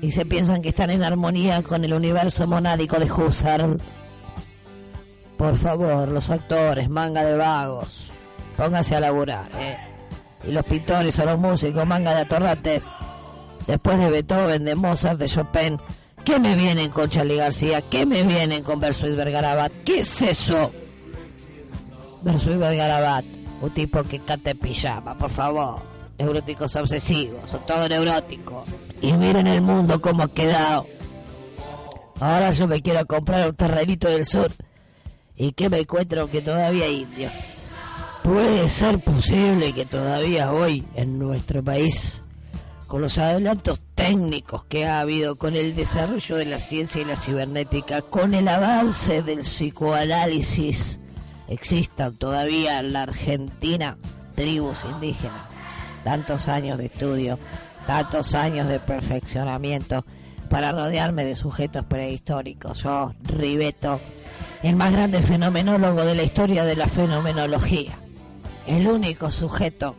y 0.00 0.10
se 0.10 0.26
piensan 0.26 0.62
que 0.62 0.70
están 0.70 0.90
en 0.90 1.04
armonía 1.04 1.62
con 1.62 1.84
el 1.84 1.94
universo 1.94 2.46
monádico 2.46 2.98
de 2.98 3.10
Husserl. 3.10 3.80
Por 5.36 5.56
favor, 5.56 6.08
los 6.08 6.30
actores, 6.30 6.88
manga 6.88 7.24
de 7.24 7.36
vagos, 7.36 8.10
pónganse 8.56 8.96
a 8.96 9.00
laburar, 9.00 9.48
¿eh? 9.58 9.76
Y 10.46 10.52
los 10.52 10.66
pintores 10.66 11.18
o 11.20 11.24
los 11.24 11.38
músicos, 11.38 11.86
manga 11.86 12.14
de 12.14 12.22
atorrates. 12.22 12.88
Después 13.66 13.96
de 13.98 14.10
Beethoven, 14.10 14.64
de 14.64 14.74
Mozart, 14.74 15.18
de 15.18 15.28
Chopin, 15.28 15.78
¿Qué 16.24 16.38
me 16.38 16.54
vienen 16.54 16.90
con 16.90 17.10
Charlie 17.10 17.36
García? 17.36 17.82
¿Qué 17.82 18.06
me 18.06 18.22
vienen 18.22 18.62
con 18.62 18.78
Bersuit 18.78 19.16
Vergarabat? 19.16 19.72
¿Qué 19.84 20.00
es 20.00 20.22
eso? 20.22 20.70
Bersuit 22.22 22.58
Vergarabat, 22.58 23.24
un 23.60 23.74
tipo 23.74 24.02
que 24.04 24.20
canta 24.20 24.54
pijama, 24.54 25.16
por 25.16 25.30
favor. 25.30 25.82
Neuróticos 26.18 26.76
obsesivos, 26.76 27.50
son 27.50 27.66
todos 27.66 27.88
neuróticos. 27.88 28.64
Y 29.00 29.12
miren 29.12 29.46
el 29.46 29.60
mundo 29.60 30.00
cómo 30.00 30.22
ha 30.22 30.28
quedado. 30.28 30.86
Ahora 32.20 32.52
yo 32.52 32.68
me 32.68 32.80
quiero 32.80 33.04
comprar 33.06 33.48
un 33.48 33.56
terrenito 33.56 34.08
del 34.08 34.24
sur. 34.24 34.52
¿Y 35.36 35.52
qué 35.52 35.68
me 35.68 35.80
encuentro? 35.80 36.30
Que 36.30 36.42
todavía 36.42 36.84
hay 36.84 37.02
indios. 37.02 37.32
Puede 38.22 38.68
ser 38.68 39.02
posible 39.02 39.72
que 39.72 39.84
todavía 39.84 40.52
hoy 40.52 40.84
en 40.94 41.18
nuestro 41.18 41.64
país 41.64 42.22
con 42.86 43.00
los 43.00 43.18
adelantos 43.18 43.80
técnicos 43.96 44.64
que 44.66 44.86
ha 44.86 45.00
habido, 45.00 45.36
con 45.36 45.56
el 45.56 45.74
desarrollo 45.74 46.36
de 46.36 46.44
la 46.44 46.58
ciencia 46.58 47.00
y 47.00 47.06
la 47.06 47.16
cibernética, 47.16 48.02
con 48.02 48.34
el 48.34 48.46
avance 48.46 49.22
del 49.22 49.40
psicoanálisis 49.40 51.00
existan 51.52 52.14
todavía 52.16 52.78
en 52.80 52.92
la 52.92 53.02
Argentina 53.02 53.98
tribus 54.34 54.84
indígenas. 54.84 55.42
Tantos 56.04 56.48
años 56.48 56.78
de 56.78 56.86
estudio, 56.86 57.38
tantos 57.86 58.34
años 58.34 58.68
de 58.68 58.80
perfeccionamiento 58.80 60.04
para 60.48 60.72
rodearme 60.72 61.24
de 61.24 61.36
sujetos 61.36 61.84
prehistóricos. 61.86 62.82
Yo, 62.82 63.12
Ribeto, 63.22 64.00
el 64.62 64.76
más 64.76 64.92
grande 64.92 65.22
fenomenólogo 65.22 66.04
de 66.04 66.14
la 66.14 66.22
historia 66.22 66.64
de 66.64 66.76
la 66.76 66.88
fenomenología. 66.88 67.98
El 68.66 68.86
único 68.86 69.30
sujeto 69.30 69.96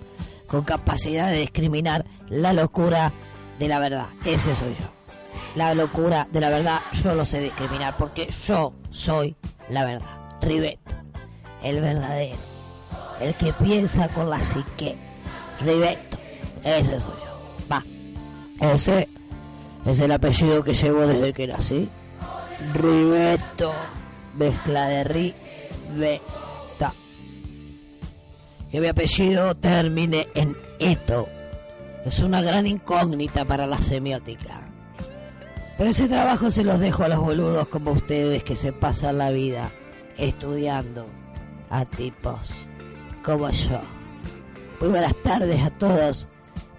con 0.48 0.64
capacidad 0.64 1.30
de 1.30 1.40
discriminar 1.40 2.06
la 2.30 2.54
locura 2.54 3.14
de 3.60 3.68
la 3.68 3.80
verdad. 3.80 4.08
Ese 4.26 4.56
soy 4.56 4.76
yo. 4.76 4.94
La 5.56 5.74
locura 5.74 6.28
de 6.32 6.42
la 6.42 6.50
verdad 6.50 6.82
yo 7.04 7.14
lo 7.14 7.26
sé 7.26 7.40
discriminar 7.40 7.96
porque 7.98 8.28
yo 8.46 8.74
soy 8.90 9.36
la 9.70 9.86
verdad. 9.86 10.40
Ribeto, 10.42 11.03
el 11.64 11.82
verdadero, 11.82 12.38
el 13.20 13.34
que 13.36 13.54
piensa 13.54 14.08
con 14.10 14.30
la 14.30 14.40
psique. 14.40 14.96
Ribeto, 15.62 16.18
ese 16.64 17.00
soy 17.00 17.14
yo. 17.26 17.68
Va, 17.72 17.84
ese 18.60 19.08
es 19.86 20.00
el 20.00 20.12
apellido 20.12 20.64
que 20.64 20.74
llevo 20.74 21.08
desde 21.08 21.34
que 21.34 21.48
nací. 21.48 21.90
Ribeto, 22.74 23.74
mezcla 24.36 24.88
de 24.88 25.04
ri, 25.04 25.36
Que 28.70 28.80
mi 28.80 28.88
apellido 28.88 29.56
termine 29.56 30.28
en 30.34 30.58
eto. 30.80 31.28
Es 32.06 32.20
una 32.20 32.42
gran 32.42 32.68
incógnita 32.68 33.46
para 33.46 33.66
la 33.68 33.78
semiótica. 33.78 34.68
Pero 35.78 35.90
ese 35.90 36.08
trabajo 36.08 36.52
se 36.52 36.64
los 36.64 36.80
dejo 36.80 37.04
a 37.04 37.08
los 37.08 37.20
boludos 37.20 37.68
como 37.68 37.92
ustedes 37.92 38.44
que 38.44 38.56
se 38.56 38.74
pasan 38.74 39.20
la 39.20 39.30
vida 39.30 39.72
estudiando 40.18 41.08
a 41.74 41.86
tipos 41.86 42.54
como 43.24 43.50
yo. 43.50 43.82
Muy 44.80 44.90
buenas 44.90 45.16
tardes 45.24 45.62
a 45.62 45.70
todos. 45.72 46.28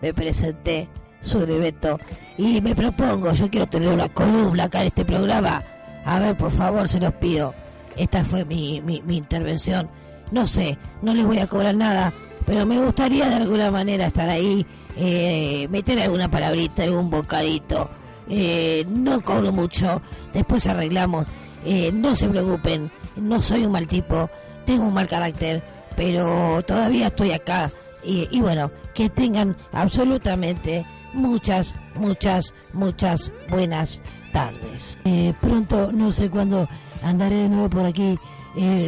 Me 0.00 0.14
presenté, 0.14 0.88
soy 1.20 1.46
Beto 1.46 1.98
y 2.38 2.60
me 2.60 2.74
propongo, 2.74 3.32
yo 3.32 3.50
quiero 3.50 3.66
tener 3.66 3.88
una 3.88 4.08
columna 4.08 4.64
acá 4.64 4.82
en 4.82 4.86
este 4.88 5.04
programa. 5.04 5.62
A 6.04 6.18
ver, 6.18 6.36
por 6.36 6.50
favor, 6.50 6.88
se 6.88 7.00
los 7.00 7.12
pido. 7.14 7.54
Esta 7.96 8.24
fue 8.24 8.44
mi, 8.44 8.80
mi, 8.80 9.02
intervención. 9.16 9.88
No 10.30 10.46
sé, 10.46 10.78
no 11.02 11.14
les 11.14 11.24
voy 11.24 11.38
a 11.38 11.46
cobrar 11.46 11.74
nada, 11.74 12.12
pero 12.46 12.64
me 12.66 12.78
gustaría 12.78 13.28
de 13.28 13.36
alguna 13.36 13.70
manera 13.70 14.06
estar 14.06 14.28
ahí, 14.28 14.64
eh, 14.96 15.66
meter 15.70 16.00
alguna 16.00 16.30
palabrita, 16.30 16.82
algún 16.82 17.10
bocadito 17.10 17.88
eh, 18.28 18.86
no 18.88 19.20
cobro 19.20 19.52
mucho, 19.52 20.00
después 20.32 20.66
arreglamos, 20.66 21.26
eh, 21.64 21.92
no 21.92 22.16
se 22.16 22.28
preocupen, 22.28 22.90
no 23.16 23.40
soy 23.40 23.66
un 23.66 23.72
mal 23.72 23.86
tipo, 23.86 24.30
tengo 24.64 24.84
un 24.86 24.94
mal 24.94 25.06
carácter, 25.06 25.62
pero 25.96 26.62
todavía 26.62 27.08
estoy 27.08 27.32
acá 27.32 27.70
y, 28.02 28.40
bueno, 28.40 28.70
que 28.92 29.08
tengan 29.08 29.56
absolutamente 29.72 30.84
muchas, 31.14 31.74
muchas, 31.94 32.52
muchas 32.74 33.32
buenas 33.48 34.02
tardes. 34.32 34.98
Eh, 35.04 35.32
pronto, 35.40 35.90
no 35.90 36.12
sé 36.12 36.28
cuándo, 36.28 36.68
andaré 37.02 37.36
de 37.36 37.48
nuevo 37.48 37.70
por 37.70 37.86
aquí. 37.86 38.18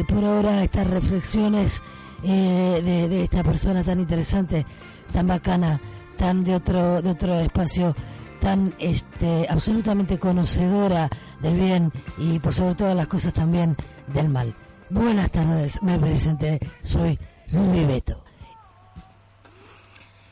por 0.07 0.23
ahora 0.23 0.63
estas 0.63 0.87
reflexiones 0.87 1.81
de, 2.21 3.07
de, 3.09 3.23
esta 3.23 3.43
persona 3.43 3.83
tan 3.83 3.99
interesante, 3.99 4.65
tan 5.11 5.25
bacana, 5.27 5.81
tan 6.17 6.43
de 6.43 6.55
otro, 6.55 7.01
de 7.01 7.09
otro 7.09 7.39
espacio 7.39 7.95
tan 8.39 8.73
este, 8.79 9.47
absolutamente 9.49 10.19
conocedora 10.19 11.09
del 11.41 11.55
bien 11.55 11.91
y 12.17 12.39
por 12.39 12.53
sobre 12.53 12.75
todas 12.75 12.95
las 12.95 13.07
cosas 13.07 13.33
también 13.33 13.75
del 14.13 14.29
mal. 14.29 14.53
Buenas 14.89 15.31
tardes, 15.31 15.81
me 15.83 15.99
presente, 15.99 16.59
soy 16.81 17.19
Ribeto. 17.47 18.23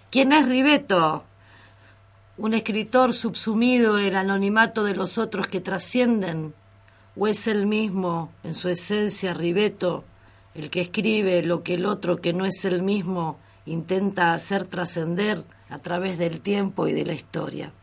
¿Quién 0.09 0.31
es 0.31 0.47
Ribeto? 0.47 1.25
¿Un 2.37 2.53
escritor 2.53 3.13
subsumido 3.13 3.97
el 3.97 4.15
anonimato 4.15 4.85
de 4.85 4.95
los 4.95 5.17
otros 5.17 5.47
que 5.47 5.59
trascienden? 5.59 6.53
¿O 7.17 7.27
es 7.27 7.47
el 7.47 7.65
mismo, 7.65 8.31
en 8.43 8.53
su 8.53 8.69
esencia, 8.69 9.33
Ribeto, 9.33 10.05
el 10.53 10.69
que 10.69 10.79
escribe 10.79 11.43
lo 11.43 11.61
que 11.61 11.73
el 11.73 11.85
otro 11.85 12.21
que 12.21 12.31
no 12.31 12.45
es 12.45 12.63
el 12.63 12.81
mismo 12.81 13.37
intenta 13.65 14.33
hacer 14.33 14.67
trascender 14.67 15.43
a 15.69 15.79
través 15.79 16.17
del 16.17 16.39
tiempo 16.39 16.87
y 16.87 16.93
de 16.93 17.05
la 17.05 17.13
historia? 17.13 17.73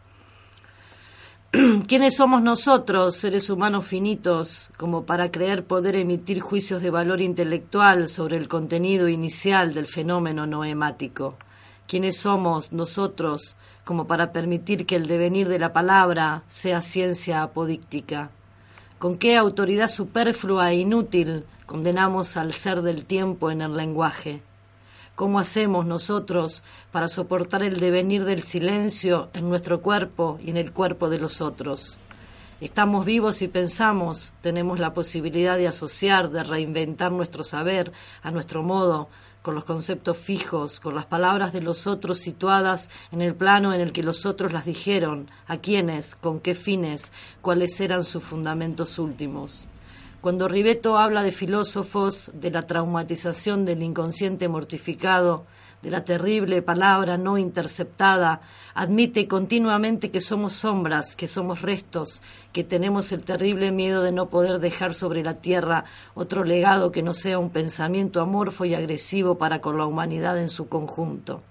¿Quiénes 1.87 2.17
somos 2.17 2.43
nosotros, 2.43 3.15
seres 3.15 3.51
humanos 3.51 3.85
finitos, 3.85 4.71
como 4.79 5.05
para 5.05 5.31
creer 5.31 5.67
poder 5.67 5.97
emitir 5.97 6.41
juicios 6.41 6.81
de 6.81 6.89
valor 6.89 7.21
intelectual 7.21 8.09
sobre 8.09 8.39
el 8.39 8.49
contenido 8.49 9.07
inicial 9.07 9.75
del 9.75 9.87
fenómeno 9.87 10.47
noemático? 10.47 11.37
¿Quiénes 11.87 12.17
somos 12.17 12.73
nosotros 12.73 13.55
como 13.85 14.07
para 14.07 14.33
permitir 14.33 14.87
que 14.87 14.97
el 14.97 15.07
devenir 15.07 15.47
de 15.49 15.59
la 15.59 15.75
palabra 15.75 16.43
sea 16.49 16.81
ciencia 16.81 17.43
apodíctica? 17.43 18.31
¿Con 18.99 19.19
qué 19.19 19.37
autoridad 19.37 19.89
superflua 19.89 20.73
e 20.73 20.77
inútil 20.77 21.45
condenamos 21.67 22.39
al 22.39 22.55
ser 22.55 22.81
del 22.81 23.05
tiempo 23.05 23.51
en 23.51 23.61
el 23.61 23.77
lenguaje? 23.77 24.41
¿Cómo 25.15 25.39
hacemos 25.39 25.85
nosotros 25.85 26.63
para 26.91 27.09
soportar 27.09 27.63
el 27.63 27.81
devenir 27.81 28.25
del 28.25 28.43
silencio 28.43 29.29
en 29.35 29.47
nuestro 29.47 29.83
cuerpo 29.83 30.39
y 30.43 30.49
en 30.49 30.57
el 30.57 30.73
cuerpo 30.73 31.11
de 31.11 31.19
los 31.19 31.43
otros? 31.43 31.99
Estamos 32.63 33.05
vivos 33.05 33.43
y 33.43 33.49
pensamos, 33.49 34.33
tenemos 34.41 34.79
la 34.81 34.95
posibilidad 34.95 35.59
de 35.59 35.69
asociar, 35.69 36.31
de 36.31 36.43
reinventar 36.45 37.13
nuestro 37.13 37.45
saber 37.45 37.93
a 38.23 38.31
nuestro 38.31 38.63
modo, 38.63 39.09
con 39.43 39.55
los 39.55 39.65
conceptos 39.65 40.17
fijos, 40.17 40.81
con 40.81 40.95
las 40.95 41.05
palabras 41.05 41.53
de 41.53 41.61
los 41.61 41.87
otros 41.87 42.19
situadas 42.19 42.89
en 43.11 43.21
el 43.21 43.35
plano 43.35 43.75
en 43.75 43.83
el 43.83 43.93
que 43.93 44.03
los 44.03 44.25
otros 44.25 44.53
las 44.53 44.65
dijeron, 44.65 45.29
a 45.47 45.59
quiénes, 45.59 46.15
con 46.15 46.41
qué 46.41 46.55
fines, 46.55 47.13
cuáles 47.43 47.79
eran 47.81 48.05
sus 48.05 48.23
fundamentos 48.23 48.99
últimos. 48.99 49.69
Cuando 50.23 50.47
Ribeto 50.47 50.99
habla 50.99 51.25
de 51.25 51.33
filósofos, 51.33 52.31
de 52.33 52.53
la 52.53 52.63
traumatización 52.63 53.65
del 53.65 53.83
inconsciente 53.83 54.47
mortificado, 54.47 55.47
de 55.83 55.91
la 55.91 56.05
terrible 56.05 56.63
palabra 56.63 57.19
no 57.19 57.39
interceptada, 57.39 58.41
admite 58.73 59.27
continuamente 59.27 60.13
que 60.13 60.21
somos 60.21 60.53
sombras, 60.53 61.17
que 61.17 61.27
somos 61.27 61.61
restos, 61.61 62.23
que 62.53 62.63
tenemos 62.63 63.11
el 63.11 63.25
terrible 63.25 63.73
miedo 63.73 64.01
de 64.01 64.13
no 64.13 64.29
poder 64.29 64.61
dejar 64.61 64.95
sobre 64.95 65.25
la 65.25 65.41
tierra 65.41 65.87
otro 66.15 66.45
legado 66.45 66.93
que 66.93 67.03
no 67.03 67.15
sea 67.15 67.41
un 67.41 67.51
pensamiento 67.51 68.21
amorfo 68.21 68.65
y 68.65 68.77
agresivo 68.77 69.39
para 69.39 69.61
con 69.61 69.77
la 69.77 69.87
humanidad 69.87 70.39
en 70.39 70.51
su 70.51 70.69
conjunto. 70.69 71.43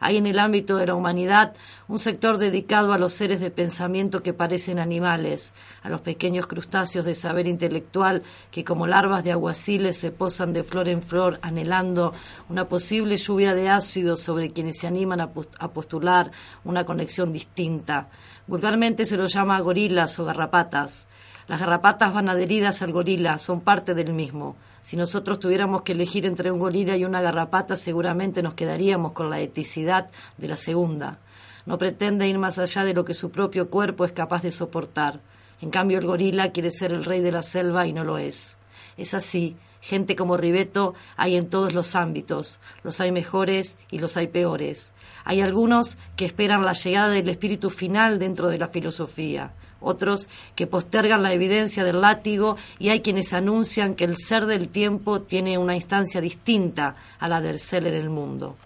Hay 0.00 0.16
en 0.16 0.26
el 0.26 0.38
ámbito 0.38 0.78
de 0.78 0.86
la 0.86 0.94
humanidad 0.94 1.54
un 1.86 1.98
sector 1.98 2.38
dedicado 2.38 2.94
a 2.94 2.98
los 2.98 3.12
seres 3.12 3.38
de 3.38 3.50
pensamiento 3.50 4.22
que 4.22 4.32
parecen 4.32 4.78
animales, 4.78 5.52
a 5.82 5.90
los 5.90 6.00
pequeños 6.00 6.46
crustáceos 6.46 7.04
de 7.04 7.14
saber 7.14 7.46
intelectual 7.46 8.22
que 8.50 8.64
como 8.64 8.86
larvas 8.86 9.24
de 9.24 9.32
aguaciles 9.32 9.98
se 9.98 10.10
posan 10.10 10.54
de 10.54 10.64
flor 10.64 10.88
en 10.88 11.02
flor 11.02 11.38
anhelando 11.42 12.14
una 12.48 12.66
posible 12.66 13.18
lluvia 13.18 13.54
de 13.54 13.68
ácido 13.68 14.16
sobre 14.16 14.50
quienes 14.50 14.78
se 14.78 14.86
animan 14.86 15.20
a, 15.20 15.28
postular 15.28 16.30
una 16.64 16.86
conexión 16.86 17.30
distinta. 17.30 18.08
Vulgarmente 18.46 19.04
se 19.04 19.18
los 19.18 19.34
llama 19.34 19.60
gorilas 19.60 20.18
o 20.18 20.24
garrapatas. 20.24 21.08
Las 21.46 21.60
garrapatas 21.60 22.14
van 22.14 22.30
adheridas 22.30 22.80
al 22.80 22.92
gorila, 22.92 23.38
son 23.38 23.60
parte 23.60 23.92
del 23.92 24.14
mismo. 24.14 24.56
Si 24.82 24.96
nosotros 24.96 25.38
tuviéramos 25.38 25.82
que 25.82 25.92
elegir 25.92 26.24
entre 26.24 26.50
un 26.50 26.58
gorila 26.58 26.96
y 26.96 27.04
una 27.04 27.20
garrapata, 27.20 27.76
seguramente 27.76 28.42
nos 28.42 28.54
quedaríamos 28.54 29.12
con 29.12 29.28
la 29.28 29.40
eticidad 29.40 30.10
de 30.38 30.48
la 30.48 30.56
segunda. 30.56 31.18
No 31.66 31.76
pretende 31.76 32.26
ir 32.28 32.38
más 32.38 32.58
allá 32.58 32.84
de 32.84 32.94
lo 32.94 33.04
que 33.04 33.14
su 33.14 33.30
propio 33.30 33.68
cuerpo 33.68 34.04
es 34.04 34.12
capaz 34.12 34.42
de 34.42 34.52
soportar. 34.52 35.20
En 35.60 35.70
cambio, 35.70 35.98
el 35.98 36.06
gorila 36.06 36.52
quiere 36.52 36.70
ser 36.70 36.92
el 36.92 37.04
rey 37.04 37.20
de 37.20 37.32
la 37.32 37.42
selva 37.42 37.86
y 37.86 37.92
no 37.92 38.04
lo 38.04 38.16
es. 38.16 38.56
Es 38.96 39.12
así, 39.12 39.56
gente 39.82 40.16
como 40.16 40.38
Ribeto 40.38 40.94
hay 41.16 41.36
en 41.36 41.50
todos 41.50 41.74
los 41.74 41.94
ámbitos. 41.94 42.60
Los 42.82 43.00
hay 43.00 43.12
mejores 43.12 43.76
y 43.90 43.98
los 43.98 44.16
hay 44.16 44.28
peores. 44.28 44.94
Hay 45.24 45.42
algunos 45.42 45.98
que 46.16 46.24
esperan 46.24 46.64
la 46.64 46.72
llegada 46.72 47.10
del 47.10 47.28
espíritu 47.28 47.68
final 47.68 48.18
dentro 48.18 48.48
de 48.48 48.58
la 48.58 48.68
filosofía 48.68 49.52
otros 49.80 50.28
que 50.54 50.66
postergan 50.66 51.22
la 51.22 51.32
evidencia 51.32 51.84
del 51.84 52.00
látigo 52.00 52.56
y 52.78 52.90
hay 52.90 53.00
quienes 53.00 53.32
anuncian 53.32 53.94
que 53.94 54.04
el 54.04 54.16
ser 54.18 54.46
del 54.46 54.68
tiempo 54.68 55.22
tiene 55.22 55.58
una 55.58 55.74
instancia 55.74 56.20
distinta 56.20 56.96
a 57.18 57.28
la 57.28 57.40
del 57.40 57.58
ser 57.58 57.86
en 57.86 57.94
el 57.94 58.10
mundo. 58.10 58.56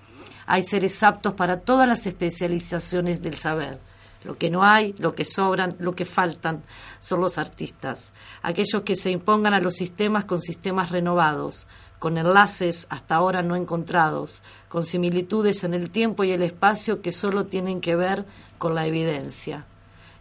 Hay 0.46 0.62
seres 0.62 1.02
aptos 1.02 1.34
para 1.34 1.60
todas 1.60 1.88
las 1.88 2.06
especializaciones 2.06 3.22
del 3.22 3.36
saber. 3.36 3.78
Lo 4.24 4.38
que 4.38 4.50
no 4.50 4.64
hay, 4.64 4.94
lo 4.98 5.14
que 5.14 5.24
sobran, 5.24 5.76
lo 5.78 5.94
que 5.94 6.06
faltan 6.06 6.62
son 6.98 7.20
los 7.20 7.36
artistas, 7.36 8.14
aquellos 8.42 8.82
que 8.82 8.96
se 8.96 9.10
impongan 9.10 9.52
a 9.52 9.60
los 9.60 9.74
sistemas 9.74 10.24
con 10.24 10.40
sistemas 10.40 10.90
renovados, 10.90 11.66
con 11.98 12.16
enlaces 12.16 12.86
hasta 12.88 13.16
ahora 13.16 13.42
no 13.42 13.54
encontrados, 13.54 14.42
con 14.68 14.86
similitudes 14.86 15.62
en 15.64 15.74
el 15.74 15.90
tiempo 15.90 16.24
y 16.24 16.32
el 16.32 16.42
espacio 16.42 17.02
que 17.02 17.12
solo 17.12 17.44
tienen 17.46 17.80
que 17.80 17.96
ver 17.96 18.24
con 18.56 18.74
la 18.74 18.86
evidencia. 18.86 19.66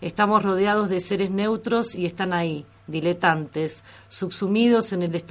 Estamos 0.04 0.44
rodeados 0.44 0.89
de 0.89 1.00
seres 1.00 1.32
neutros 1.32 1.96
y 1.96 2.06
están 2.06 2.34
ahí, 2.34 2.66
diletantes, 2.88 3.86
subsumidos 4.10 4.92
en 4.92 5.02
el, 5.02 5.24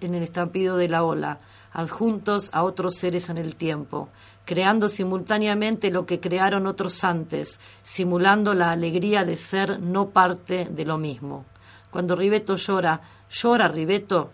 en 0.00 0.14
el 0.14 0.22
estampido 0.22 0.78
de 0.78 0.88
la 0.88 1.04
ola, 1.04 1.40
adjuntos 1.74 2.48
a 2.54 2.62
otros 2.62 2.94
seres 2.94 3.28
en 3.28 3.36
el 3.36 3.54
tiempo, 3.54 4.08
creando 4.46 4.88
simultáneamente 4.88 5.90
lo 5.90 6.06
que 6.06 6.20
crearon 6.20 6.66
otros 6.66 7.04
antes, 7.04 7.60
simulando 7.82 8.54
la 8.54 8.72
alegría 8.72 9.26
de 9.26 9.36
ser 9.36 9.78
no 9.78 10.08
parte 10.08 10.64
de 10.70 10.86
lo 10.86 10.96
mismo. 10.96 11.44
Cuando 11.90 12.16
Ribeto 12.16 12.56
llora, 12.56 13.02
llora 13.28 13.68
Ribeto, 13.68 14.30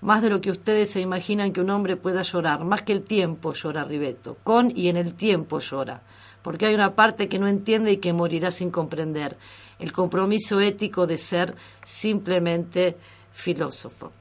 más 0.00 0.20
de 0.20 0.30
lo 0.30 0.40
que 0.40 0.50
ustedes 0.50 0.90
se 0.90 1.00
imaginan 1.00 1.52
que 1.52 1.60
un 1.60 1.70
hombre 1.70 1.94
pueda 1.94 2.22
llorar, 2.22 2.64
más 2.64 2.82
que 2.82 2.92
el 2.92 3.04
tiempo 3.04 3.52
llora 3.52 3.84
Ribeto, 3.84 4.38
con 4.42 4.72
y 4.76 4.88
en 4.88 4.96
el 4.96 5.14
tiempo 5.14 5.60
llora, 5.60 6.02
porque 6.42 6.66
hay 6.66 6.74
una 6.74 6.94
parte 6.94 7.28
que 7.28 7.38
no 7.38 7.48
entiende 7.48 7.92
y 7.92 7.96
que 7.98 8.12
morirá 8.12 8.50
sin 8.50 8.70
comprender, 8.70 9.36
el 9.78 9.92
compromiso 9.92 10.60
ético 10.60 11.06
de 11.06 11.18
ser 11.18 11.54
simplemente 11.84 12.96
filósofo. 13.32 14.12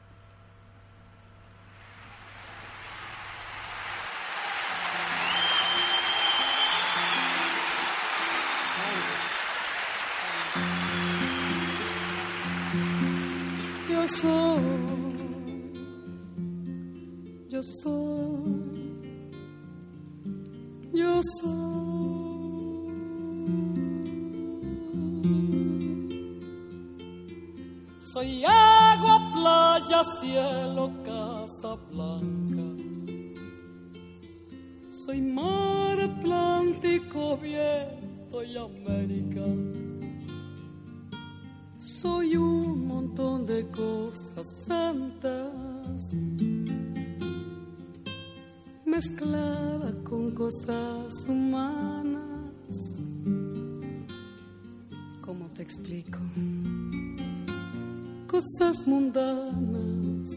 Cosas 58.31 58.87
mundanas. 58.87 60.29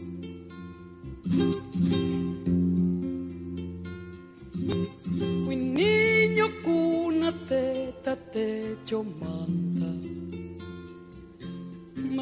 Fui 5.45 5.55
niño, 5.55 6.45
cuna, 6.63 7.31
teta, 7.47 8.15
techo, 8.17 9.03
manta 9.03 9.65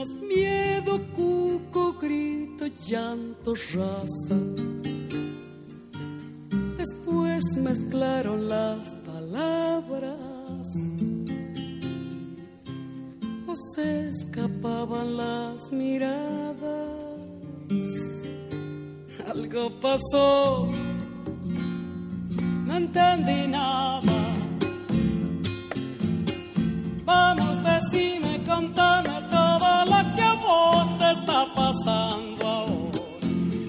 más 0.03 0.13
miedo, 0.15 0.99
cuco, 1.13 1.93
grito, 1.93 2.65
llanto, 2.67 3.53
raza. 3.53 4.42
Pasó, 19.53 20.67
no 22.65 22.75
entendí 22.75 23.47
nada. 23.47 24.01
Vamos, 27.05 27.63
decime, 27.63 28.43
contame 28.45 29.21
todo 29.29 29.85
lo 29.85 30.15
que 30.15 30.21
a 30.23 30.33
vos 30.33 30.97
te 30.97 31.11
está 31.11 31.45
pasando 31.53 32.47
ahora. 32.47 32.99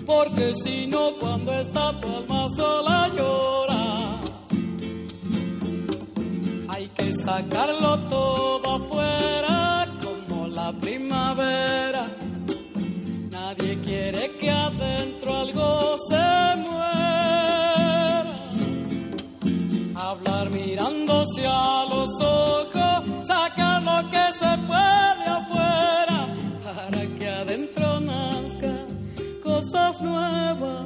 Porque 0.06 0.54
si 0.54 0.86
no, 0.86 1.12
cuando 1.20 1.52
está 1.52 2.00
tu 2.00 2.08
alma 2.08 2.46
sola 2.56 3.08
llora. 3.14 4.20
Hay 6.68 6.88
que 6.88 7.12
sacarlo 7.12 7.98
todo 8.08 8.53
se 16.08 16.56
muera. 16.66 18.34
Hablar 19.94 20.50
mirándose 20.50 21.46
a 21.46 21.86
los 21.90 22.10
ojos, 22.20 23.26
sacar 23.26 23.82
lo 23.82 24.10
que 24.10 24.32
se 24.40 24.52
puede 24.66 25.24
afuera 25.38 26.28
para 26.62 27.00
que 27.18 27.28
adentro 27.28 28.00
nazcan 28.00 28.86
cosas 29.42 30.00
nuevas. 30.00 30.84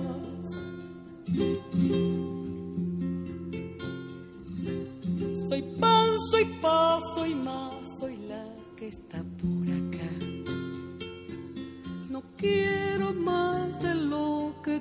Soy 5.48 5.62
pan, 5.80 6.18
soy 6.30 6.44
paso 6.60 7.26
y 7.26 7.34
más, 7.34 7.74
soy 7.98 8.16
la 8.28 8.44
que 8.76 8.88
está 8.88 9.18
por 9.40 9.66
acá. 9.80 10.10
No 12.10 12.22
quiero 12.36 13.12
más 13.14 13.67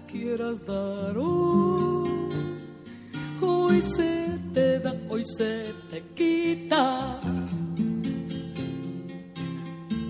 quieras 0.07 0.65
dar. 0.65 1.17
hoy. 1.17 2.09
Hoy 3.41 3.81
se 3.81 4.27
te 4.53 4.79
da, 4.79 4.95
hoy 5.09 5.23
se 5.23 5.73
te 5.91 6.01
quita. 6.15 7.19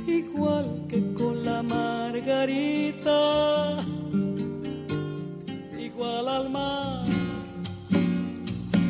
Igual 0.08 0.86
que 0.88 1.14
con 1.14 1.44
la 1.44 1.62
margarita, 1.64 3.20
igual 5.78 6.28
al 6.28 6.50
mar, 6.50 7.06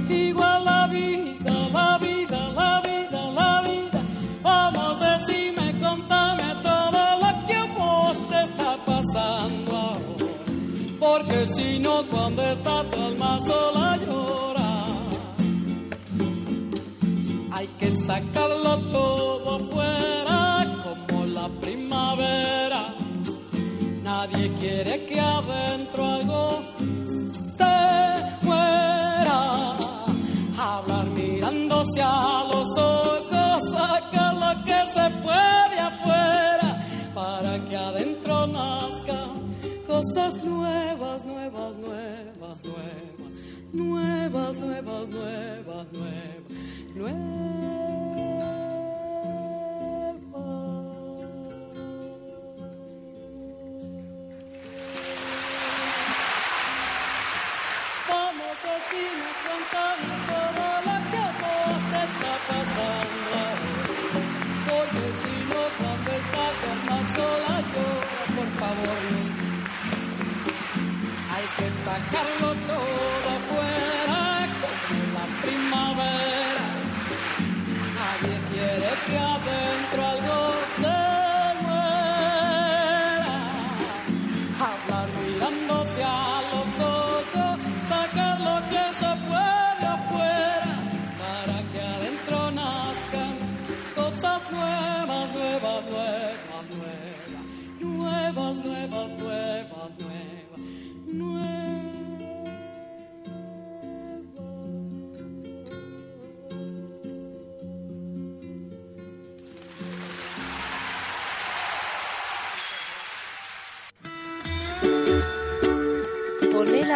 igual 0.09 0.65
la 0.65 0.87
vida, 0.87 1.69
la 1.73 1.97
vida, 1.97 2.49
la 2.53 2.81
vida, 2.81 2.96
Porque 11.17 11.47
si 11.47 11.79
no, 11.79 12.05
cuando 12.11 12.43
está 12.43 12.66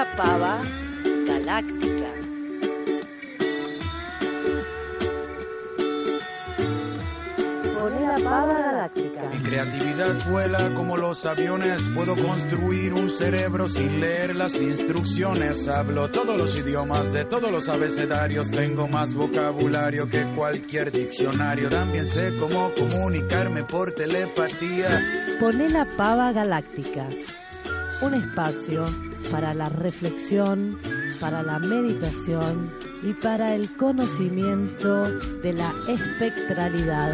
pava 0.06 0.62
galáctica. 1.28 2.10
Poné 7.78 8.02
la 8.08 8.16
pava 8.24 8.54
galáctica. 8.54 9.22
Mi 9.32 9.40
creatividad 9.40 10.18
vuela 10.30 10.74
como 10.74 10.98
los 10.98 11.26
aviones. 11.26 11.84
Puedo 11.96 12.16
construir 12.16 12.94
un 12.94 13.10
cerebro 13.10 13.68
sin 13.68 14.00
leer 14.00 14.36
las 14.36 14.56
instrucciones. 14.56 15.68
Hablo 15.68 16.10
todos 16.10 16.38
los 16.38 16.58
idiomas 16.58 17.12
de 17.14 17.26
todos 17.26 17.52
los 17.52 17.68
abecedarios. 17.70 18.50
Tengo 18.52 18.88
más 18.88 19.14
vocabulario 19.14 20.08
que 20.10 20.24
cualquier 20.36 20.92
diccionario. 20.92 21.70
También 21.70 22.08
sé 22.08 22.36
cómo 22.38 22.72
comunicarme 22.74 23.64
por 23.64 23.94
telepatía. 23.94 24.90
Poné 25.40 25.70
la 25.70 25.86
pava 25.98 26.32
galáctica. 26.32 27.08
Un 28.02 28.16
espacio 28.16 28.86
para 29.32 29.54
la 29.54 29.70
reflexión, 29.70 30.78
para 31.20 31.42
la 31.42 31.58
meditación 31.58 32.70
y 33.04 33.14
para 33.14 33.56
el 33.56 33.70
conocimiento 33.78 35.04
de 35.42 35.54
la 35.54 35.74
espectralidad. 35.88 37.14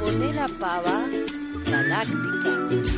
Poné 0.00 0.32
la 0.32 0.48
pava 0.58 1.04
galáctica. 1.70 2.94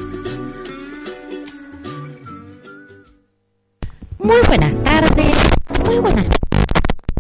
Muy 4.18 4.40
buenas 4.48 4.84
tardes, 4.84 5.36
muy 5.84 5.98
buenas 5.98 6.28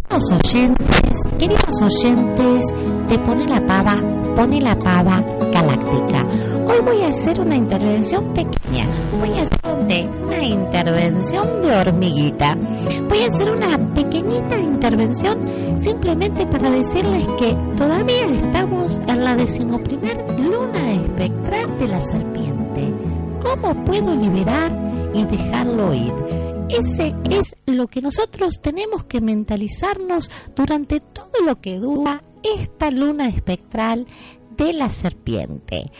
tardes, 0.08 0.30
oyentes, 0.32 1.12
queridos 1.38 1.82
oyentes 1.82 2.64
de 3.08 3.18
Pone 3.18 3.46
la 3.46 3.64
Pava, 3.66 3.96
Pone 4.34 4.60
la 4.60 4.78
Pava 4.78 5.20
Galáctica. 5.52 6.55
Hoy 6.68 6.80
voy 6.84 7.00
a 7.02 7.08
hacer 7.10 7.40
una 7.40 7.54
intervención 7.54 8.34
pequeña, 8.34 8.86
voy 9.20 9.30
a 9.38 9.42
hacer 9.42 10.08
una 10.24 10.42
intervención 10.42 11.62
de 11.62 11.76
hormiguita. 11.76 12.58
Voy 13.08 13.18
a 13.20 13.26
hacer 13.26 13.50
una 13.52 13.94
pequeñita 13.94 14.58
intervención 14.58 15.38
simplemente 15.80 16.44
para 16.46 16.72
decirles 16.72 17.24
que 17.38 17.56
todavía 17.76 18.26
estamos 18.26 19.00
en 19.06 19.24
la 19.24 19.36
decimoprimer 19.36 20.40
luna 20.40 20.94
espectral 20.94 21.78
de 21.78 21.86
la 21.86 22.00
serpiente. 22.00 22.92
¿Cómo 23.42 23.84
puedo 23.84 24.12
liberar 24.16 24.72
y 25.14 25.24
dejarlo 25.24 25.94
ir? 25.94 26.12
Ese 26.68 27.14
es 27.30 27.54
lo 27.66 27.86
que 27.86 28.02
nosotros 28.02 28.60
tenemos 28.60 29.04
que 29.04 29.20
mentalizarnos 29.20 30.32
durante 30.56 30.98
todo 30.98 31.44
lo 31.46 31.60
que 31.60 31.78
dura 31.78 32.24
esta 32.42 32.90
luna 32.90 33.28
espectral 33.28 34.06
de 34.56 34.72
la 34.72 34.90
serpiente. 34.90 35.92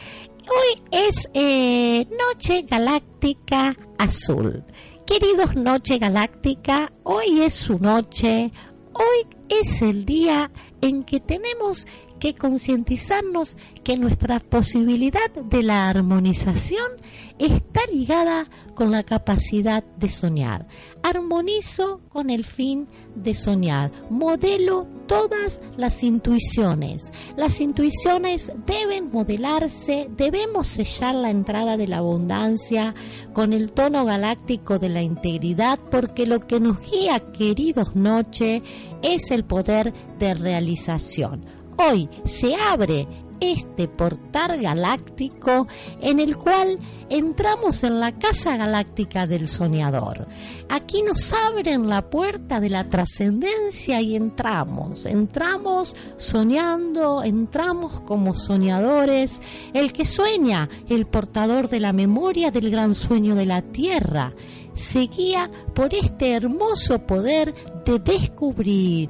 Hoy 0.49 0.83
es 0.93 1.29
eh, 1.35 2.07
Noche 2.11 2.63
Galáctica 2.63 3.77
Azul. 3.99 4.65
Queridos 5.05 5.57
Noche 5.57 5.99
Galáctica, 5.99 6.93
hoy 7.03 7.43
es 7.43 7.55
su 7.55 7.79
noche, 7.79 8.53
hoy 8.93 9.27
es 9.49 9.83
el 9.83 10.05
día 10.05 10.51
en 10.81 11.03
que 11.03 11.21
tenemos 11.21 11.87
que 12.21 12.35
concientizarnos 12.35 13.57
que 13.83 13.97
nuestra 13.97 14.41
posibilidad 14.41 15.31
de 15.31 15.63
la 15.63 15.89
armonización 15.89 16.93
está 17.39 17.81
ligada 17.93 18.47
con 18.75 18.91
la 18.91 19.03
capacidad 19.03 19.85
de 19.99 20.09
soñar. 20.09 20.67
Armonizo 21.03 22.01
con 22.09 22.31
el 22.31 22.45
fin 22.45 22.89
de 23.15 23.35
soñar. 23.35 23.93
Modelo 24.11 24.87
todas 25.07 25.61
las 25.77 26.03
intuiciones. 26.03 27.13
Las 27.37 27.61
intuiciones 27.61 28.53
deben 28.67 29.11
modelarse, 29.13 30.09
debemos 30.17 30.69
sellar 30.69 31.15
la 31.15 31.31
entrada 31.31 31.77
de 31.77 31.89
la 31.89 31.99
abundancia 31.99 32.95
con 33.33 33.53
el 33.53 33.73
tono 33.73 34.05
galáctico 34.05 34.79
de 34.79 34.89
la 34.89 35.03
integridad, 35.03 35.79
porque 35.91 36.27
lo 36.27 36.41
que 36.41 36.61
nos 36.61 36.81
guía, 36.91 37.21
queridos 37.33 37.95
noche, 37.95 38.63
es 39.03 39.31
el 39.31 39.45
poder 39.45 39.93
de 40.19 40.35
realización. 40.35 41.45
Hoy 41.79 42.09
se 42.25 42.55
abre 42.55 43.07
este 43.41 43.89
portal 43.89 44.61
galáctico 44.61 45.67
en 46.01 46.21
el 46.21 46.37
cual 46.37 46.79
entramos 47.09 47.85
en 47.85 48.01
la 48.01 48.13
casa 48.19 48.57
galáctica 48.57 49.27
del 49.27 49.49
soñador. 49.49 50.27
Aquí 50.69 51.03
nos 51.03 51.33
abren 51.33 51.89
la 51.89 52.11
puerta 52.11 52.61
de 52.61 52.71
la 52.71 52.89
trascendencia 52.89 54.01
y 54.01 54.17
entramos, 54.17 55.07
entramos 55.07 55.95
soñando, 56.17 57.23
entramos 57.23 58.01
como 58.01 58.35
soñadores, 58.35 59.41
el 59.73 59.93
que 59.93 60.05
sueña, 60.05 60.69
el 60.89 61.07
portador 61.07 61.69
de 61.69 61.81
la 61.81 61.93
memoria 61.93 62.51
del 62.51 62.71
gran 62.71 62.95
sueño 62.95 63.35
de 63.35 63.47
la 63.47 63.63
tierra, 63.63 64.35
se 64.75 65.07
guía 65.07 65.51
por 65.75 65.95
este 65.95 66.33
hermoso 66.33 66.99
poder 67.07 67.55
de 67.85 67.99
descubrir, 67.99 69.09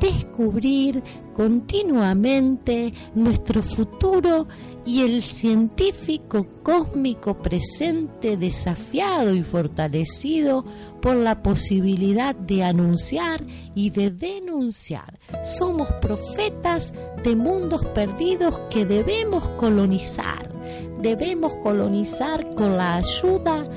descubrir 0.00 1.02
continuamente 1.34 2.92
nuestro 3.14 3.62
futuro 3.62 4.46
y 4.84 5.02
el 5.02 5.22
científico 5.22 6.46
cósmico 6.62 7.34
presente 7.34 8.36
desafiado 8.36 9.34
y 9.34 9.42
fortalecido 9.42 10.64
por 11.02 11.14
la 11.16 11.42
posibilidad 11.42 12.34
de 12.34 12.64
anunciar 12.64 13.44
y 13.74 13.90
de 13.90 14.10
denunciar. 14.10 15.18
Somos 15.44 15.92
profetas 16.00 16.94
de 17.22 17.36
mundos 17.36 17.84
perdidos 17.94 18.58
que 18.70 18.86
debemos 18.86 19.46
colonizar. 19.50 20.52
Debemos 21.00 21.52
colonizar 21.62 22.54
con 22.54 22.76
la 22.76 22.96
ayuda 22.96 23.68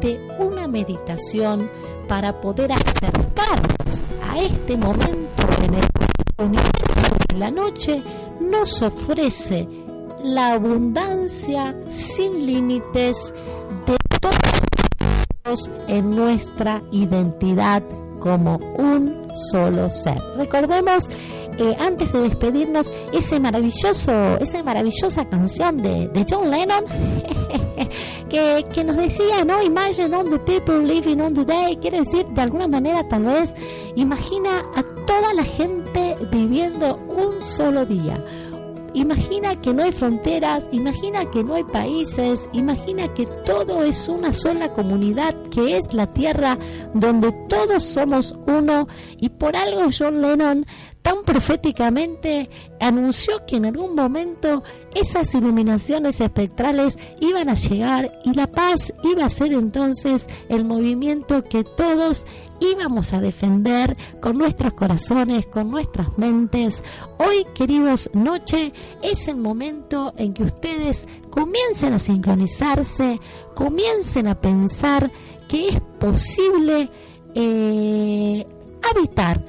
de 0.00 0.18
una 0.38 0.66
meditación 0.68 1.70
para 2.08 2.40
poder 2.40 2.72
acercarnos 2.72 4.00
a 4.22 4.40
este 4.40 4.76
momento 4.76 5.25
en 5.62 5.74
el 5.74 5.88
universo 6.38 7.16
de 7.28 7.38
la 7.38 7.50
noche 7.50 8.02
nos 8.40 8.82
ofrece 8.82 9.68
la 10.24 10.52
abundancia 10.52 11.74
sin 11.88 12.46
límites 12.46 13.32
de 13.86 13.96
todos 14.20 15.70
en 15.88 16.10
nuestra 16.10 16.82
identidad 16.90 17.82
como 18.18 18.56
un 18.78 19.26
solo 19.50 19.90
ser. 19.90 20.20
Recordemos 20.36 21.08
eh, 21.58 21.76
antes 21.78 22.12
de 22.12 22.22
despedirnos 22.22 22.92
ese 23.12 23.40
maravilloso, 23.40 24.36
esa 24.38 24.62
maravillosa 24.62 25.26
canción 25.28 25.82
de, 25.82 26.08
de 26.08 26.26
John 26.28 26.50
Lennon 26.50 26.84
que, 28.28 28.66
que, 28.74 28.84
nos 28.84 28.96
decía, 28.96 29.44
¿no? 29.44 29.62
Imagine 29.62 30.14
on 30.14 30.30
the 30.30 30.38
people 30.40 30.78
living 30.82 31.20
on 31.20 31.34
the 31.34 31.44
day. 31.44 31.76
Quiere 31.76 32.00
decir, 32.00 32.26
de 32.26 32.42
alguna 32.42 32.68
manera, 32.68 33.06
tal 33.08 33.24
vez, 33.24 33.54
imagina 33.94 34.64
a 34.74 34.82
toda 35.06 35.32
la 35.34 35.44
gente 35.44 36.16
viviendo 36.30 36.96
un 37.08 37.40
solo 37.40 37.86
día. 37.86 38.22
Imagina 38.96 39.60
que 39.60 39.74
no 39.74 39.82
hay 39.82 39.92
fronteras, 39.92 40.70
imagina 40.72 41.30
que 41.30 41.44
no 41.44 41.54
hay 41.54 41.64
países, 41.64 42.48
imagina 42.54 43.12
que 43.12 43.26
todo 43.44 43.82
es 43.84 44.08
una 44.08 44.32
sola 44.32 44.72
comunidad, 44.72 45.34
que 45.50 45.76
es 45.76 45.92
la 45.92 46.10
tierra 46.14 46.56
donde 46.94 47.30
todos 47.46 47.84
somos 47.84 48.34
uno. 48.46 48.88
Y 49.18 49.28
por 49.28 49.54
algo 49.54 49.90
John 49.96 50.22
Lennon 50.22 50.64
tan 51.02 51.24
proféticamente 51.24 52.48
anunció 52.80 53.44
que 53.44 53.56
en 53.56 53.66
algún 53.66 53.94
momento 53.94 54.62
esas 54.94 55.34
iluminaciones 55.34 56.22
espectrales 56.22 56.98
iban 57.20 57.50
a 57.50 57.54
llegar 57.54 58.10
y 58.24 58.32
la 58.32 58.50
paz 58.50 58.94
iba 59.04 59.26
a 59.26 59.30
ser 59.30 59.52
entonces 59.52 60.26
el 60.48 60.64
movimiento 60.64 61.44
que 61.44 61.64
todos 61.64 62.24
íbamos 62.60 63.12
a 63.12 63.20
defender 63.20 63.96
con 64.20 64.38
nuestros 64.38 64.74
corazones, 64.74 65.46
con 65.46 65.70
nuestras 65.70 66.16
mentes. 66.18 66.82
Hoy, 67.18 67.46
queridos, 67.54 68.10
noche 68.12 68.72
es 69.02 69.28
el 69.28 69.36
momento 69.36 70.14
en 70.16 70.34
que 70.34 70.44
ustedes 70.44 71.06
comiencen 71.30 71.94
a 71.94 71.98
sincronizarse, 71.98 73.20
comiencen 73.54 74.28
a 74.28 74.40
pensar 74.40 75.10
que 75.48 75.68
es 75.68 75.80
posible 75.98 76.90
eh, 77.34 78.46
habitar 78.90 79.44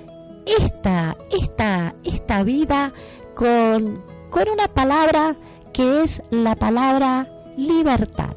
esta, 0.45 1.17
esta, 1.31 1.95
esta 2.03 2.43
vida 2.43 2.93
con, 3.35 4.03
con 4.29 4.49
una 4.49 4.67
palabra 4.67 5.37
que 5.73 6.03
es 6.03 6.21
la 6.31 6.55
palabra 6.55 7.27
libertad. 7.57 8.35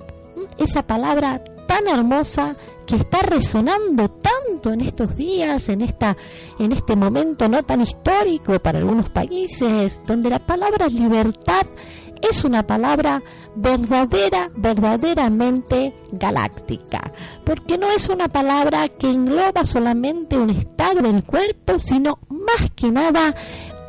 Esa 0.59 0.87
palabra 0.87 1.43
tan 1.67 1.89
hermosa 1.89 2.57
que 2.91 2.97
está 2.97 3.23
resonando 3.23 4.11
tanto 4.11 4.73
en 4.73 4.81
estos 4.81 5.17
días, 5.17 5.69
en 5.69 5.81
esta 5.81 6.17
en 6.59 6.73
este 6.73 6.97
momento 6.97 7.49
no 7.49 7.63
tan 7.63 7.83
histórico 7.83 8.59
para 8.59 8.79
algunos 8.79 9.11
países, 9.11 10.01
donde 10.07 10.29
la 10.29 10.41
palabra 10.41 10.89
libertad 10.89 11.67
es 12.21 12.43
una 12.45 12.67
palabra 12.67 13.23
verdadera, 13.55 14.51
verdaderamente 14.57 15.95
galáctica, 16.11 17.13
porque 17.45 17.79
no 17.79 17.91
es 17.93 18.09
una 18.09 18.27
palabra 18.27 18.89
que 18.89 19.09
engloba 19.09 19.65
solamente 19.65 20.37
un 20.37 20.51
estado 20.51 21.01
del 21.01 21.23
cuerpo, 21.23 21.79
sino 21.79 22.19
más 22.29 22.71
que 22.75 22.91
nada 22.91 23.35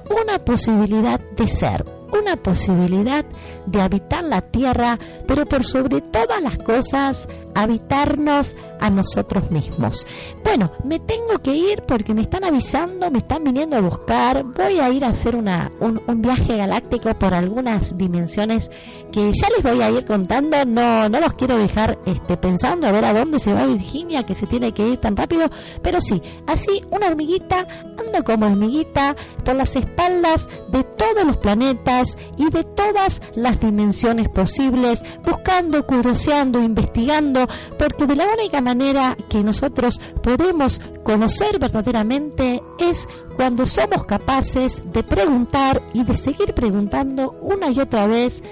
una 0.10 0.38
posibilidad 0.46 1.20
de 1.20 1.48
ser, 1.48 1.86
una 2.14 2.36
posibilidad 2.36 3.26
de 3.66 3.82
habitar 3.82 4.24
la 4.24 4.42
tierra, 4.42 5.00
pero 5.28 5.46
por 5.46 5.64
sobre 5.64 6.02
todas 6.02 6.42
las 6.42 6.58
cosas 6.60 7.28
habitarnos 7.56 8.56
a 8.80 8.90
nosotros 8.90 9.50
mismos. 9.52 10.06
Bueno, 10.44 10.72
me 10.84 11.00
tengo 11.00 11.40
que 11.40 11.56
ir 11.56 11.84
porque 11.88 12.14
me 12.14 12.22
están 12.22 12.44
avisando, 12.44 13.10
me 13.12 13.20
están 13.20 13.44
viniendo 13.44 13.78
a 13.78 13.82
buscar. 13.82 14.44
Voy 14.44 14.80
a 14.80 14.90
ir 14.90 15.06
a 15.06 15.10
hacer 15.10 15.36
una, 15.36 15.72
un, 15.80 16.22
viaje 16.22 16.58
galáctico 16.58 17.14
por 17.16 17.34
algunas 17.34 17.98
dimensiones 17.98 18.70
que 19.12 19.32
ya 19.34 19.50
les 19.56 19.64
voy 19.64 19.82
a 19.82 19.92
ir 19.92 20.06
contando. 20.06 20.66
No, 20.66 21.10
no 21.10 21.20
los 21.20 21.34
quiero 21.34 21.58
dejar 21.58 22.00
este, 22.06 22.38
pensando 22.38 22.88
a 22.88 22.92
ver 22.92 23.06
a 23.06 23.14
dónde 23.14 23.40
se 23.40 23.54
va 23.54 23.66
Virginia, 23.66 24.26
que 24.26 24.36
se 24.36 24.48
tiene 24.48 24.74
que 24.74 24.88
ir 24.88 24.98
tan 24.98 25.16
rápido. 25.16 25.50
Pero 25.82 26.02
sí, 26.02 26.22
así 26.48 26.84
una 26.90 27.08
hormiguita 27.08 27.68
anda 28.00 28.24
como 28.24 28.48
hormiguita 28.48 29.16
por 29.44 29.56
las 29.56 29.76
espaldas 29.76 30.50
de 30.70 30.84
todos 30.84 31.24
los 31.26 31.38
planetas 31.38 32.18
y 32.38 32.50
de 32.50 32.64
todas 32.64 33.22
las 33.36 33.60
dimensiones 33.60 34.30
posibles, 34.30 35.04
buscando, 35.24 35.86
curioseando, 35.86 36.62
investigando, 36.62 37.41
porque 37.78 38.08
de 38.08 38.16
la 38.16 38.26
única 38.34 38.62
manera 38.62 39.16
que 39.30 39.44
nosotros 39.44 40.00
podemos 40.22 40.80
conocer 41.04 41.60
verdaderamente 41.60 42.62
es 42.80 43.08
cuando 43.36 43.66
somos 43.66 44.06
capaces 44.06 44.82
de 44.86 45.04
preguntar 45.04 45.82
y 45.94 46.04
de 46.04 46.18
seguir 46.18 46.54
preguntando 46.54 47.32
una 47.42 47.72
y 47.72 47.80
otra 47.80 48.08
vez, 48.08 48.44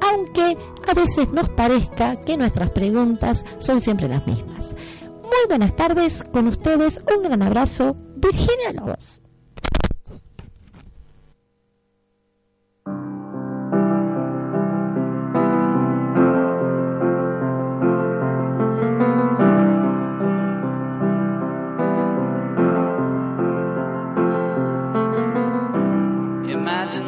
aunque 0.00 0.56
a 0.88 0.94
veces 0.94 1.32
nos 1.32 1.48
parezca 1.50 2.16
que 2.22 2.36
nuestras 2.36 2.70
preguntas 2.70 3.44
son 3.58 3.80
siempre 3.80 4.08
las 4.08 4.26
mismas. 4.26 4.74
Muy 5.22 5.48
buenas 5.48 5.74
tardes, 5.76 6.24
con 6.32 6.48
ustedes 6.48 7.00
un 7.14 7.22
gran 7.22 7.42
abrazo, 7.42 7.96
Virginia 8.16 8.72
Lobos. 8.74 9.22
Pone 26.62 27.01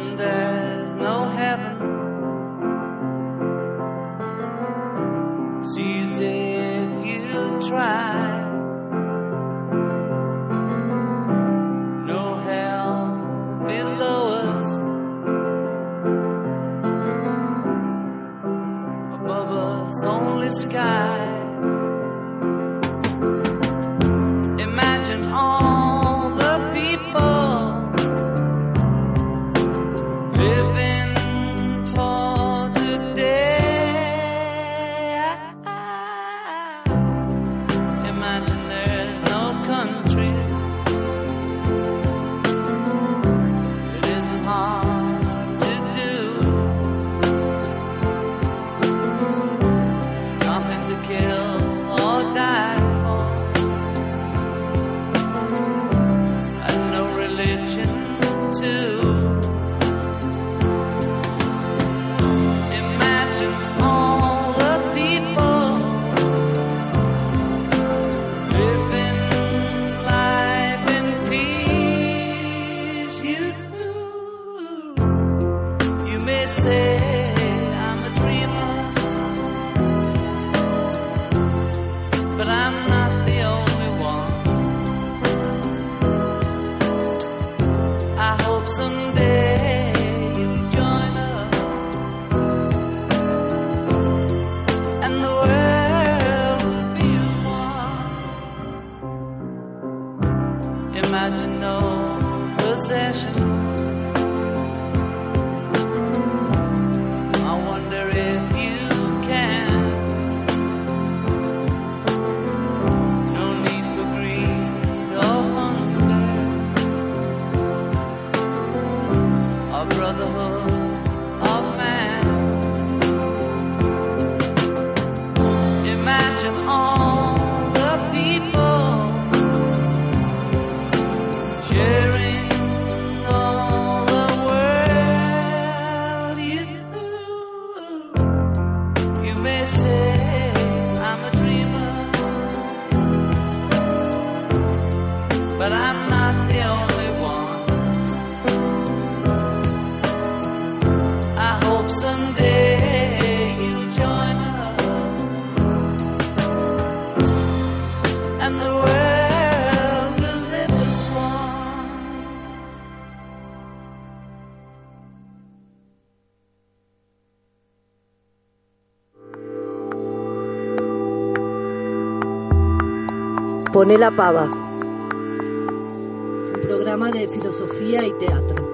la 173.93 174.09
pava. 174.09 174.45
Un 174.45 176.59
programa 176.63 177.11
de 177.11 177.27
filosofía 177.27 178.03
y 178.03 178.11
teatro. 178.13 178.67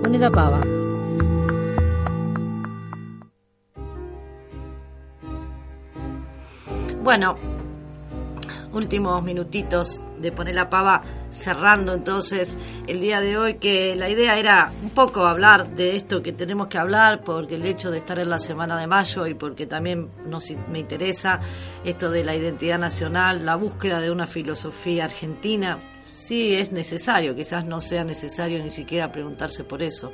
Pone 0.00 0.18
la 0.18 0.30
pava. 0.30 0.60
Bueno, 7.02 7.36
últimos 8.72 9.20
minutitos 9.24 10.00
de 10.18 10.30
poner 10.30 10.54
la 10.54 10.70
pava 10.70 11.02
cerrando 11.32 11.94
entonces 11.94 12.56
el 12.86 13.00
día 13.00 13.20
de 13.20 13.36
hoy 13.36 13.54
que 13.54 13.96
la 13.96 14.08
idea 14.08 14.38
era 14.38 14.70
un 14.82 14.90
poco 14.90 15.26
hablar 15.26 15.74
de 15.74 15.96
esto 15.96 16.22
que 16.22 16.32
tenemos 16.32 16.68
que 16.68 16.78
hablar 16.78 17.24
porque 17.24 17.56
el 17.56 17.64
hecho 17.64 17.90
de 17.90 17.98
estar 17.98 18.18
en 18.18 18.30
la 18.30 18.38
semana 18.38 18.78
de 18.78 18.86
mayo 18.86 19.26
y 19.26 19.34
porque 19.34 19.66
también 19.66 20.10
nos, 20.26 20.50
me 20.70 20.78
interesa 20.78 21.40
esto 21.84 22.10
de 22.10 22.22
la 22.22 22.36
identidad 22.36 22.78
nacional, 22.78 23.44
la 23.44 23.56
búsqueda 23.56 24.00
de 24.00 24.10
una 24.10 24.26
filosofía 24.26 25.06
argentina. 25.06 25.80
Sí, 26.14 26.54
es 26.54 26.70
necesario, 26.70 27.34
quizás 27.34 27.64
no 27.64 27.80
sea 27.80 28.04
necesario 28.04 28.62
ni 28.62 28.70
siquiera 28.70 29.10
preguntarse 29.10 29.64
por 29.64 29.82
eso. 29.82 30.12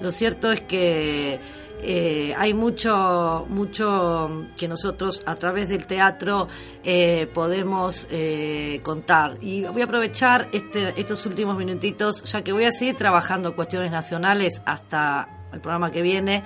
Lo 0.00 0.10
cierto 0.10 0.52
es 0.52 0.60
que 0.60 1.40
eh, 1.82 2.34
hay 2.36 2.54
mucho, 2.54 3.46
mucho 3.48 4.46
que 4.56 4.68
nosotros 4.68 5.22
a 5.26 5.36
través 5.36 5.68
del 5.68 5.86
teatro 5.86 6.48
eh, 6.82 7.28
podemos 7.32 8.06
eh, 8.10 8.80
contar. 8.82 9.36
Y 9.40 9.62
voy 9.62 9.82
a 9.82 9.84
aprovechar 9.84 10.48
este, 10.52 10.98
estos 11.00 11.24
últimos 11.26 11.56
minutitos, 11.56 12.22
ya 12.24 12.42
que 12.42 12.52
voy 12.52 12.64
a 12.64 12.72
seguir 12.72 12.96
trabajando 12.96 13.54
cuestiones 13.54 13.90
nacionales 13.90 14.62
hasta 14.64 15.35
el 15.56 15.60
programa 15.60 15.90
que 15.90 16.02
viene. 16.02 16.44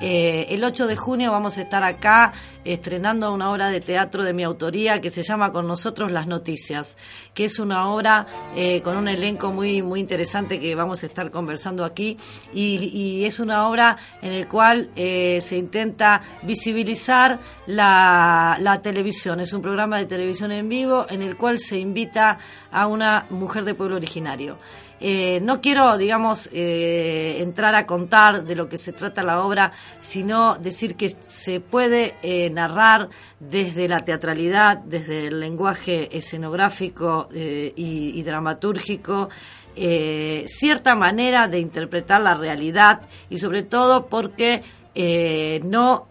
Eh, 0.00 0.46
el 0.50 0.62
8 0.62 0.86
de 0.86 0.94
junio 0.94 1.32
vamos 1.32 1.58
a 1.58 1.62
estar 1.62 1.82
acá 1.82 2.32
estrenando 2.64 3.32
una 3.32 3.50
obra 3.50 3.68
de 3.68 3.80
teatro 3.80 4.22
de 4.22 4.32
mi 4.32 4.44
autoría 4.44 5.00
que 5.00 5.10
se 5.10 5.24
llama 5.24 5.50
Con 5.50 5.66
nosotros 5.66 6.12
las 6.12 6.28
noticias, 6.28 6.96
que 7.34 7.46
es 7.46 7.58
una 7.58 7.88
obra 7.88 8.26
eh, 8.54 8.80
con 8.82 8.96
un 8.96 9.08
elenco 9.08 9.50
muy 9.50 9.82
muy 9.82 9.98
interesante 9.98 10.60
que 10.60 10.76
vamos 10.76 11.02
a 11.02 11.06
estar 11.06 11.32
conversando 11.32 11.84
aquí 11.84 12.16
y, 12.52 13.24
es 13.24 13.40
una 13.40 13.68
obra 13.68 13.96
en 14.22 14.32
el 14.32 14.46
cual 14.46 14.90
eh, 14.94 15.40
se 15.42 15.56
intenta 15.56 16.22
visibilizar 16.42 17.38
la, 17.66 18.56
la 18.60 18.80
televisión. 18.80 19.40
Es 19.40 19.52
un 19.52 19.62
programa 19.62 19.98
de 19.98 20.06
televisión 20.06 20.52
en 20.52 20.68
vivo 20.68 21.06
en 21.10 21.22
el 21.22 21.36
cual 21.36 21.58
se 21.58 21.78
invita 21.78 22.38
a 22.70 22.86
una 22.86 23.26
mujer 23.30 23.64
de 23.64 23.74
pueblo 23.74 23.96
originario. 23.96 24.58
Eh, 25.00 25.40
no 25.42 25.60
quiero, 25.60 25.96
digamos, 25.96 26.48
eh, 26.52 27.36
entrar 27.40 27.74
a 27.74 27.86
contar 27.86 28.44
de 28.44 28.56
lo 28.56 28.68
que 28.68 28.78
se 28.78 28.92
trata 28.92 29.22
la 29.22 29.44
obra, 29.44 29.72
sino 30.00 30.56
decir 30.56 30.96
que 30.96 31.14
se 31.28 31.60
puede 31.60 32.16
eh, 32.22 32.50
narrar 32.50 33.08
desde 33.38 33.88
la 33.88 34.00
teatralidad, 34.00 34.78
desde 34.78 35.28
el 35.28 35.40
lenguaje 35.40 36.16
escenográfico 36.16 37.28
y, 37.32 38.22
dramatúrgico, 38.22 39.28
cierta 39.76 40.96
manera 40.96 41.46
de 41.46 41.60
interpretar 41.60 42.20
la 42.20 42.34
realidad 42.34 43.02
y 43.30 43.38
sobre 43.38 43.62
todo 43.62 44.06
porque 44.06 44.64
no, 45.62 46.08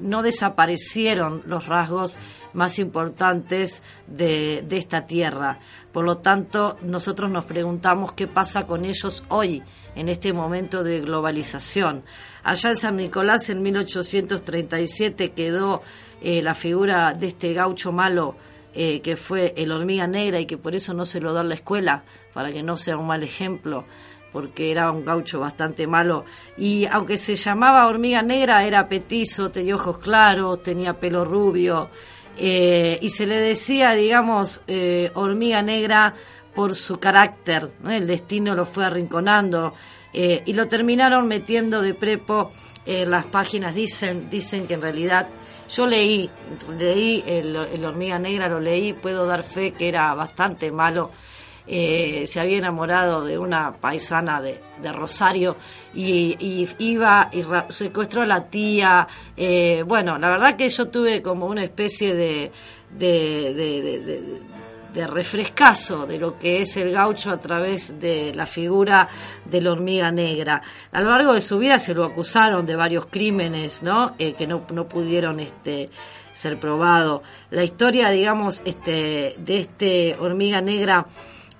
no 0.00 0.22
desaparecieron 0.22 1.42
los 1.46 1.66
rasgos 1.66 2.18
más 2.56 2.78
importantes 2.80 3.82
de, 4.06 4.64
de 4.66 4.78
esta 4.78 5.06
tierra. 5.06 5.60
Por 5.92 6.04
lo 6.04 6.18
tanto, 6.18 6.76
nosotros 6.82 7.30
nos 7.30 7.44
preguntamos 7.44 8.12
qué 8.12 8.26
pasa 8.26 8.66
con 8.66 8.84
ellos 8.84 9.24
hoy, 9.28 9.62
en 9.94 10.08
este 10.08 10.32
momento 10.32 10.82
de 10.82 11.00
globalización. 11.00 12.02
Allá 12.42 12.70
en 12.70 12.76
San 12.76 12.96
Nicolás, 12.96 13.48
en 13.50 13.62
1837, 13.62 15.32
quedó 15.32 15.82
eh, 16.20 16.42
la 16.42 16.54
figura 16.54 17.14
de 17.14 17.28
este 17.28 17.52
gaucho 17.52 17.92
malo 17.92 18.36
eh, 18.74 19.00
que 19.00 19.16
fue 19.16 19.54
el 19.56 19.72
hormiga 19.72 20.06
negra 20.06 20.38
y 20.38 20.44
que 20.44 20.58
por 20.58 20.74
eso 20.74 20.92
no 20.92 21.06
se 21.06 21.20
lo 21.20 21.32
da 21.32 21.40
a 21.40 21.44
la 21.44 21.54
escuela, 21.54 22.04
para 22.34 22.52
que 22.52 22.62
no 22.62 22.76
sea 22.76 22.98
un 22.98 23.06
mal 23.06 23.22
ejemplo 23.22 23.86
porque 24.32 24.70
era 24.70 24.90
un 24.90 25.02
gaucho 25.02 25.40
bastante 25.40 25.86
malo. 25.86 26.26
Y 26.58 26.84
aunque 26.90 27.16
se 27.16 27.36
llamaba 27.36 27.86
hormiga 27.86 28.20
negra, 28.20 28.66
era 28.66 28.86
petizo, 28.86 29.50
tenía 29.50 29.76
ojos 29.76 29.96
claros, 29.96 30.62
tenía 30.62 31.00
pelo 31.00 31.24
rubio, 31.24 31.88
eh, 32.36 32.98
y 33.00 33.10
se 33.10 33.26
le 33.26 33.36
decía, 33.36 33.92
digamos, 33.92 34.60
eh, 34.66 35.10
hormiga 35.14 35.62
negra 35.62 36.14
por 36.54 36.74
su 36.74 36.98
carácter, 36.98 37.70
el 37.88 38.06
destino 38.06 38.54
lo 38.54 38.64
fue 38.64 38.84
arrinconando 38.84 39.74
eh, 40.12 40.42
y 40.46 40.54
lo 40.54 40.68
terminaron 40.68 41.28
metiendo 41.28 41.82
de 41.82 41.94
prepo 41.94 42.50
en 42.86 43.10
las 43.10 43.26
páginas, 43.26 43.74
dicen, 43.74 44.30
dicen 44.30 44.66
que 44.66 44.74
en 44.74 44.82
realidad 44.82 45.28
yo 45.68 45.86
leí, 45.86 46.30
leí 46.78 47.24
el 47.26 47.84
hormiga 47.84 48.18
negra, 48.18 48.48
lo 48.48 48.60
leí, 48.60 48.92
puedo 48.92 49.26
dar 49.26 49.42
fe 49.42 49.72
que 49.72 49.88
era 49.88 50.14
bastante 50.14 50.70
malo 50.70 51.10
eh, 51.68 52.24
se 52.28 52.38
había 52.38 52.58
enamorado 52.58 53.24
de 53.24 53.38
una 53.38 53.72
paisana 53.72 54.40
de, 54.40 54.60
Rosario 54.92 55.56
y, 55.94 56.68
iba 56.78 57.28
y 57.32 57.44
secuestró 57.70 58.22
a 58.22 58.26
la 58.26 58.44
tía. 58.44 59.08
Eh, 59.36 59.82
bueno, 59.84 60.16
la 60.16 60.28
verdad 60.28 60.54
que 60.54 60.68
yo 60.68 60.88
tuve 60.88 61.22
como 61.22 61.46
una 61.46 61.64
especie 61.64 62.14
de, 62.14 62.52
de, 62.90 64.40
de, 64.94 65.06
refrescazo 65.08 66.06
de 66.06 66.18
lo 66.18 66.38
que 66.38 66.62
es 66.62 66.76
el 66.76 66.92
gaucho 66.92 67.30
a 67.30 67.40
través 67.40 67.98
de 67.98 68.32
la 68.34 68.46
figura 68.46 69.08
de 69.44 69.60
la 69.60 69.72
hormiga 69.72 70.12
negra. 70.12 70.62
A 70.92 71.00
lo 71.00 71.10
largo 71.10 71.32
de 71.32 71.40
su 71.40 71.58
vida 71.58 71.78
se 71.78 71.94
lo 71.94 72.04
acusaron 72.04 72.64
de 72.64 72.76
varios 72.76 73.06
crímenes. 73.06 73.82
Eh, 74.18 74.34
que 74.34 74.46
no, 74.46 74.66
pudieron 74.66 75.40
este 75.40 75.90
ser 76.32 76.60
probado. 76.60 77.22
La 77.50 77.64
historia, 77.64 78.10
digamos, 78.10 78.62
este, 78.64 79.34
de 79.38 79.58
este 79.58 80.16
hormiga 80.20 80.60
negra 80.60 81.06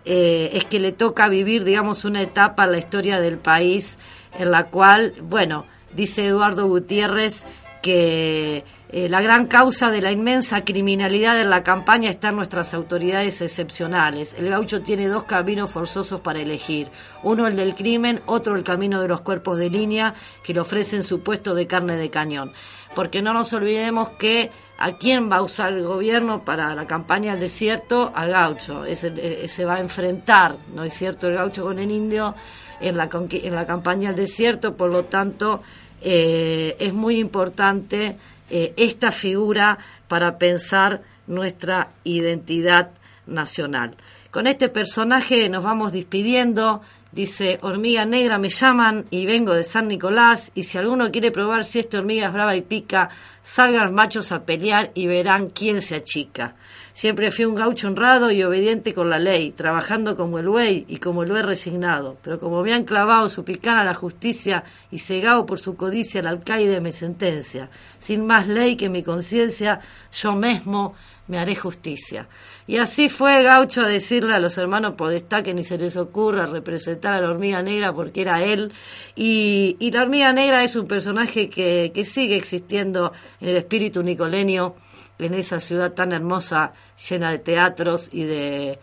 eh, 0.07 0.51
es 0.55 0.65
que 0.65 0.79
le 0.79 0.93
toca 0.93 1.29
vivir, 1.29 1.65
digamos, 1.65 2.05
una 2.05 2.23
etapa 2.23 2.65
en 2.65 2.73
la 2.73 2.79
historia 2.79 3.21
del 3.21 3.39
país 3.39 3.99
en 4.39 4.51
la 4.51 4.67
cual, 4.67 5.13
bueno, 5.23 5.67
dice 5.95 6.27
Eduardo 6.27 6.67
Gutiérrez 6.69 7.45
que 7.83 8.65
eh, 8.89 9.09
la 9.09 9.21
gran 9.21 9.47
causa 9.47 9.91
de 9.91 10.01
la 10.01 10.13
inmensa 10.13 10.65
criminalidad 10.65 11.41
en 11.41 11.51
la 11.51 11.65
campaña 11.65 12.09
está 12.09 12.29
en 12.29 12.37
nuestras 12.37 12.73
autoridades 12.73 13.41
excepcionales. 13.41 14.35
El 14.39 14.49
gaucho 14.49 14.83
tiene 14.83 15.09
dos 15.09 15.25
caminos 15.25 15.73
forzosos 15.73 16.21
para 16.21 16.39
elegir. 16.39 16.89
Uno 17.25 17.49
el 17.49 17.57
del 17.57 17.75
crimen, 17.75 18.21
otro 18.27 18.55
el 18.55 18.63
camino 18.63 19.03
de 19.03 19.09
los 19.09 19.23
cuerpos 19.23 19.59
de 19.59 19.71
línea 19.71 20.15
que 20.45 20.55
le 20.55 20.61
ofrecen 20.61 21.03
su 21.03 21.21
puesto 21.21 21.55
de 21.55 21.67
carne 21.67 21.97
de 21.97 22.11
cañón. 22.11 22.53
Porque 22.95 23.23
no 23.23 23.33
nos 23.33 23.53
olvidemos 23.53 24.11
que 24.11 24.53
a 24.79 24.93
quién 24.93 25.31
va 25.31 25.37
a 25.37 25.43
usar 25.43 25.73
el 25.73 25.85
gobierno 25.85 26.45
para 26.45 26.75
la 26.75 26.87
campaña 26.87 27.33
del 27.33 27.41
desierto, 27.41 28.13
al 28.15 28.31
gaucho. 28.31 28.85
se 28.95 29.65
va 29.65 29.75
a 29.75 29.81
enfrentar, 29.81 30.57
¿no 30.75 30.85
es 30.85 30.95
cierto?, 30.95 31.27
el 31.27 31.35
gaucho 31.35 31.65
con 31.65 31.81
el 31.81 31.91
indio 31.91 32.37
en 32.81 32.97
la, 32.97 33.09
en 33.13 33.55
la 33.55 33.67
campaña 33.67 34.11
del 34.11 34.27
desierto, 34.27 34.77
por 34.77 34.91
lo 34.91 35.05
tanto, 35.07 35.63
eh, 36.01 36.77
es 36.79 36.93
muy 36.93 37.19
importante 37.19 38.17
eh, 38.51 38.75
esta 38.77 39.11
figura 39.11 39.79
para 40.09 40.39
pensar 40.39 41.03
nuestra 41.27 41.89
identidad 42.05 42.91
nacional. 43.27 43.97
Con 44.31 44.47
este 44.47 44.69
personaje 44.69 45.49
nos 45.49 45.65
vamos 45.65 45.93
despidiendo. 45.93 46.83
Dice, 47.17 47.59
hormiga 47.63 48.05
negra 48.05 48.37
me 48.37 48.51
llaman 48.51 49.07
y 49.09 49.25
vengo 49.25 49.55
de 49.55 49.65
San 49.65 49.89
Nicolás 49.89 50.51
y 50.55 50.65
si 50.65 50.77
alguno 50.77 51.11
quiere 51.11 51.31
probar 51.31 51.65
si 51.65 51.79
esta 51.79 51.97
hormiga 51.97 52.27
es 52.27 52.33
brava 52.35 52.55
y 52.55 52.61
pica, 52.61 53.09
salgan 53.43 53.95
machos 53.95 54.33
a 54.33 54.45
pelear 54.45 54.91
y 54.93 55.07
verán 55.07 55.49
quién 55.49 55.81
se 55.81 55.95
achica. 55.95 56.57
Siempre 56.93 57.31
fui 57.31 57.47
un 57.47 57.55
gaucho 57.55 57.87
honrado 57.87 58.31
y 58.31 58.43
obediente 58.43 58.93
con 58.93 59.09
la 59.09 59.19
ley, 59.19 59.53
trabajando 59.53 60.15
como 60.15 60.39
el 60.39 60.49
buey 60.49 60.85
y 60.89 60.99
como 60.99 61.25
lo 61.25 61.39
he 61.39 61.43
resignado. 61.43 62.19
Pero 62.23 62.39
como 62.39 62.63
me 62.63 62.75
han 62.75 62.85
clavado 62.85 63.31
su 63.31 63.45
picana 63.45 63.81
a 63.81 63.85
la 63.85 63.95
justicia 63.95 64.65
y 64.91 64.99
cegado 64.99 65.47
por 65.47 65.59
su 65.59 65.75
codicia 65.75 66.21
al 66.21 66.27
alcaide 66.27 66.83
me 66.83 66.93
sentencia. 66.93 67.71
Sin 67.99 68.27
más 68.27 68.47
ley 68.47 68.77
que 68.77 68.91
mi 68.91 69.03
conciencia, 69.03 69.81
yo 70.13 70.35
mismo 70.35 70.95
me 71.29 71.39
haré 71.39 71.57
justicia. 71.57 72.29
Y 72.67 72.77
así 72.79 73.09
fue 73.09 73.43
Gaucho 73.43 73.83
a 73.83 73.89
decirle 73.89 74.35
a 74.35 74.39
los 74.39 74.57
hermanos 74.59 74.95
Podestá 74.95 75.43
que 75.43 75.55
ni 75.55 75.65
se 75.65 75.79
les 75.79 75.97
ocurra 75.97 76.47
representar 76.47 77.15
a 77.15 77.21
la 77.21 77.31
hormiga 77.31 77.63
negra 77.63 77.93
porque 77.93 78.23
era 78.23 78.43
él. 78.43 78.73
Y, 79.15 79.77
la 79.93 80.03
hormiga 80.03 80.33
negra 80.33 80.63
es 80.63 80.77
un 80.77 80.87
personaje 80.87 81.49
que, 81.49 81.91
que 81.95 82.05
sigue 82.05 82.37
existiendo 82.37 83.13
en 83.41 83.49
el 83.49 83.57
espíritu 83.57 84.03
nicolenio, 84.03 84.77
en 85.19 85.35
esa 85.35 85.61
ciudad 85.61 85.93
tan 85.93 86.13
hermosa, 86.13 86.73
llena 87.09 87.31
de 87.31 87.39
teatros 87.39 88.11
y 88.13 88.25
de, 88.25 88.79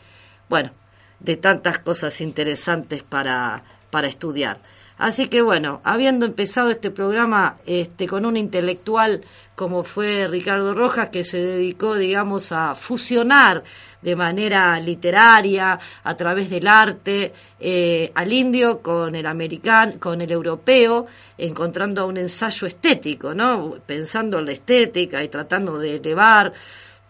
bueno, 0.50 0.72
de 1.20 1.38
tantas 1.38 1.80
cosas 1.80 2.20
interesantes 2.22 3.04
para, 3.04 3.64
para 3.90 4.08
estudiar. 4.08 4.60
Así 5.04 5.28
que 5.28 5.42
bueno, 5.42 5.82
habiendo 5.84 6.26
empezado 6.26 6.72
este 6.72 6.90
programa 6.90 7.58
este, 7.66 8.08
con 8.08 8.26
un 8.26 8.38
intelectual 8.38 9.20
como 9.54 9.84
fue 9.84 10.30
Ricardo 10.30 10.74
Rojas, 10.74 11.10
que 11.10 11.26
se 11.26 11.40
dedicó, 11.40 11.98
digamos, 11.98 12.54
a 12.54 12.74
fusionar 12.74 13.66
de 14.02 14.16
manera 14.16 14.80
literaria, 14.80 15.78
a 16.06 16.16
través 16.16 16.50
del 16.50 16.68
arte, 16.68 17.34
eh, 17.60 18.14
al 18.16 18.32
indio 18.32 18.82
con 18.82 19.14
el 19.14 19.26
americano, 19.26 19.96
con 20.00 20.22
el 20.22 20.32
europeo, 20.32 21.06
encontrando 21.38 22.08
un 22.08 22.16
ensayo 22.16 22.66
estético, 22.66 23.34
¿no? 23.34 23.76
Pensando 23.86 24.40
en 24.40 24.46
la 24.46 24.54
estética 24.54 25.22
y 25.22 25.28
tratando 25.28 25.80
de 25.80 25.98
elevar 25.98 26.54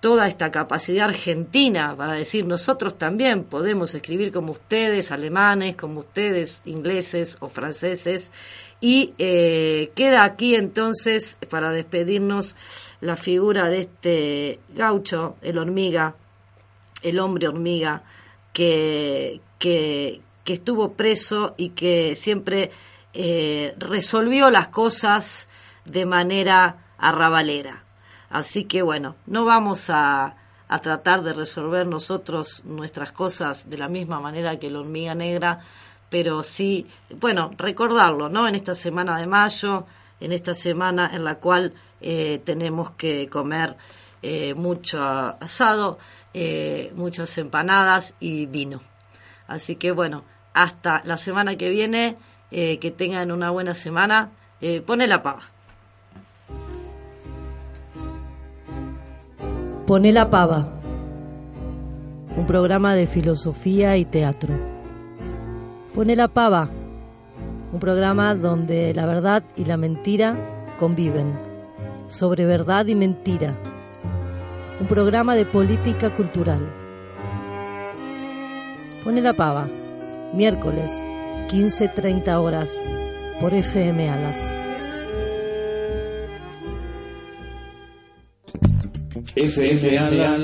toda 0.04 0.28
esta 0.28 0.52
capacidad 0.52 1.06
argentina 1.06 1.96
para 1.96 2.16
decir 2.16 2.46
nosotros 2.46 2.98
también 2.98 3.46
podemos 3.46 3.96
escribir 3.96 4.34
como 4.34 4.52
ustedes, 4.52 5.14
alemanes, 5.14 5.78
como 5.78 6.02
ustedes, 6.02 6.62
ingleses 6.66 7.38
o 7.40 7.48
franceses. 7.48 8.34
Y 8.82 9.14
eh, 9.18 9.94
queda 9.96 10.26
aquí 10.26 10.56
entonces, 10.56 11.38
para 11.50 11.72
despedirnos, 11.72 12.58
la 13.00 13.16
figura 13.16 13.70
de 13.70 13.80
este 13.80 14.60
gaucho, 14.76 15.38
el 15.42 15.58
hormiga, 15.58 16.16
el 17.02 17.18
hombre 17.18 17.48
hormiga, 17.48 18.04
que, 18.52 19.40
que, 19.58 20.20
estuvo 20.46 20.96
preso 20.96 21.56
y 21.56 21.70
que 21.70 22.14
siempre 22.16 22.72
eh, 23.14 23.74
resolvió 23.78 24.50
las 24.50 24.68
cosas 24.68 25.48
de 25.86 26.06
manera 26.06 26.92
arrabalera. 26.98 27.83
Así 28.34 28.64
que 28.64 28.82
bueno, 28.82 29.16
no 29.28 29.46
vamos 29.46 29.92
a, 29.92 30.36
tratar 30.82 31.22
de 31.22 31.34
resolver 31.34 31.86
nosotros 31.86 32.64
nuestras 32.66 33.12
cosas 33.12 33.70
de 33.70 33.78
la 33.78 33.88
misma 33.88 34.20
manera 34.20 34.58
que 34.58 34.72
la 34.72 34.80
hormiga 34.80 35.14
negra, 35.14 35.60
pero 36.10 36.42
sí, 36.42 36.88
bueno, 37.20 37.52
recordarlo, 37.60 38.28
¿no? 38.28 38.48
En 38.48 38.56
esta 38.56 38.74
semana 38.74 39.20
de 39.20 39.28
mayo, 39.28 39.86
en 40.20 40.32
esta 40.32 40.56
semana 40.56 41.12
en 41.14 41.24
la 41.24 41.36
cual 41.36 41.76
eh, 42.02 42.42
tenemos 42.44 42.90
que 42.90 43.30
comer 43.30 43.78
eh, 44.24 44.56
mucho 44.56 45.00
asado, 45.00 46.00
eh, 46.34 46.92
muchas 46.96 47.38
empanadas 47.38 48.16
y 48.20 48.48
vino. 48.48 48.82
Así 49.46 49.76
que 49.76 49.92
bueno, 49.92 50.24
hasta 50.56 51.04
la 51.06 51.18
semana 51.18 51.56
que 51.56 51.70
viene 51.70 52.18
eh, 52.50 52.80
que 52.80 52.90
tengan 52.90 53.32
una 53.32 53.52
buena 53.52 53.76
semana. 53.76 54.32
Pone 54.88 55.08
la 55.08 55.22
pava. 55.22 55.53
Pone 59.86 60.14
la 60.14 60.30
pava. 60.30 60.66
Un 62.38 62.46
programa 62.48 62.96
de 62.96 63.06
filosofía 63.06 63.98
y 63.98 64.06
teatro. 64.06 64.54
Pone 65.94 66.16
la 66.16 66.30
pava. 66.30 66.70
Un 67.74 67.80
programa 67.82 68.34
donde 68.34 68.94
la 68.94 69.06
verdad 69.06 69.44
y 69.58 69.66
la 69.66 69.76
mentira 69.76 70.38
conviven. 70.80 71.38
Sobre 72.08 72.46
verdad 72.46 72.86
y 72.86 72.96
mentira. 72.96 73.58
Un 74.80 74.88
programa 74.88 75.36
de 75.36 75.46
política 75.46 76.16
cultural. 76.16 76.62
Pone 79.04 79.22
la 79.22 79.34
pava. 79.34 79.68
Miércoles, 80.34 80.94
15.30 81.52 82.40
horas. 82.40 82.74
Por 83.42 83.54
FM 83.54 84.10
Alas. 84.10 84.63
Alas 89.98 90.40